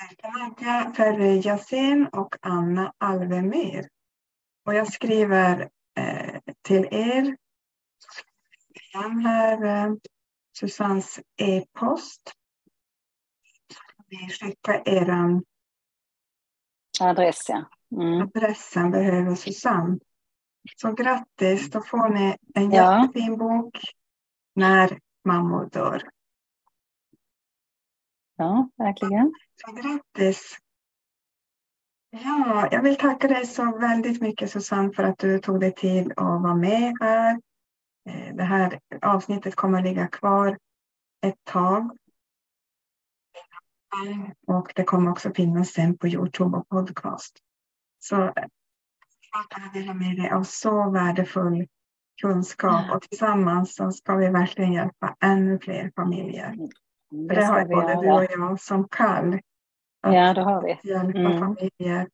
[0.00, 3.88] Nadja Ferry Yasin och Anna Alvemyr.
[4.64, 5.68] Och jag skriver
[5.98, 7.36] eh, till er.
[8.92, 9.94] Igen här eh,
[10.58, 12.32] Susannes e-post.
[14.08, 15.44] Vi skickar eran
[17.00, 17.64] Adress, ja.
[17.92, 18.22] Mm.
[18.22, 19.98] adressen behöver Susanne.
[20.76, 23.00] Så grattis, då får ni en Ja.
[23.02, 23.78] jättefin bok
[24.54, 26.02] när mammor dör.
[28.36, 29.34] Ja, verkligen.
[29.54, 30.58] Så grattis!
[32.10, 36.12] Ja, jag vill tacka dig så väldigt mycket Susanne för att du tog dig tid
[36.16, 37.40] att vara med här.
[38.08, 40.58] Eh, Det här avsnittet kommer att ligga kvar
[41.26, 41.96] ett tag.
[44.46, 47.38] Och det kommer också finnas sen på Youtube och podcast.
[47.98, 48.32] Så eh,
[49.32, 51.66] jag kan dela med dig av så värdefull
[52.22, 56.56] kunskap och tillsammans så ska vi verkligen hjälpa ännu fler familjer.
[57.10, 58.14] För det Det har både du göra.
[58.16, 59.34] och jag som kall.
[60.02, 60.90] Att Ja, det har vi.
[60.90, 61.38] hjälpa Mm.
[61.38, 62.08] familjer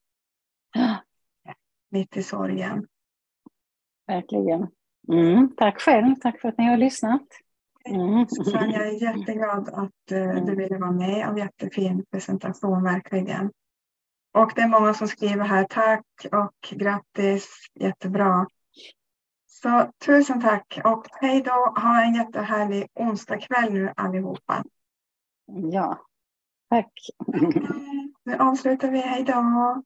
[1.91, 2.87] mitt i sorgen.
[4.07, 4.67] Verkligen.
[5.13, 5.55] Mm.
[5.57, 6.15] Tack själv.
[6.15, 7.23] Tack för att ni har lyssnat.
[7.85, 8.27] Mm.
[8.29, 13.51] Susanne, jag är jätteglad att eh, du ville vara med och jättefin presentation verkligen.
[14.35, 18.47] Och det är många som skriver här tack och grattis, jättebra.
[19.47, 21.75] Så tusen tack och hej då.
[21.81, 24.65] Ha en jättehärlig onsdagkväll nu allihopa.
[25.55, 26.01] Ja,
[26.71, 26.93] tack.
[28.25, 28.99] Nu avslutar vi.
[28.99, 29.83] Hej då.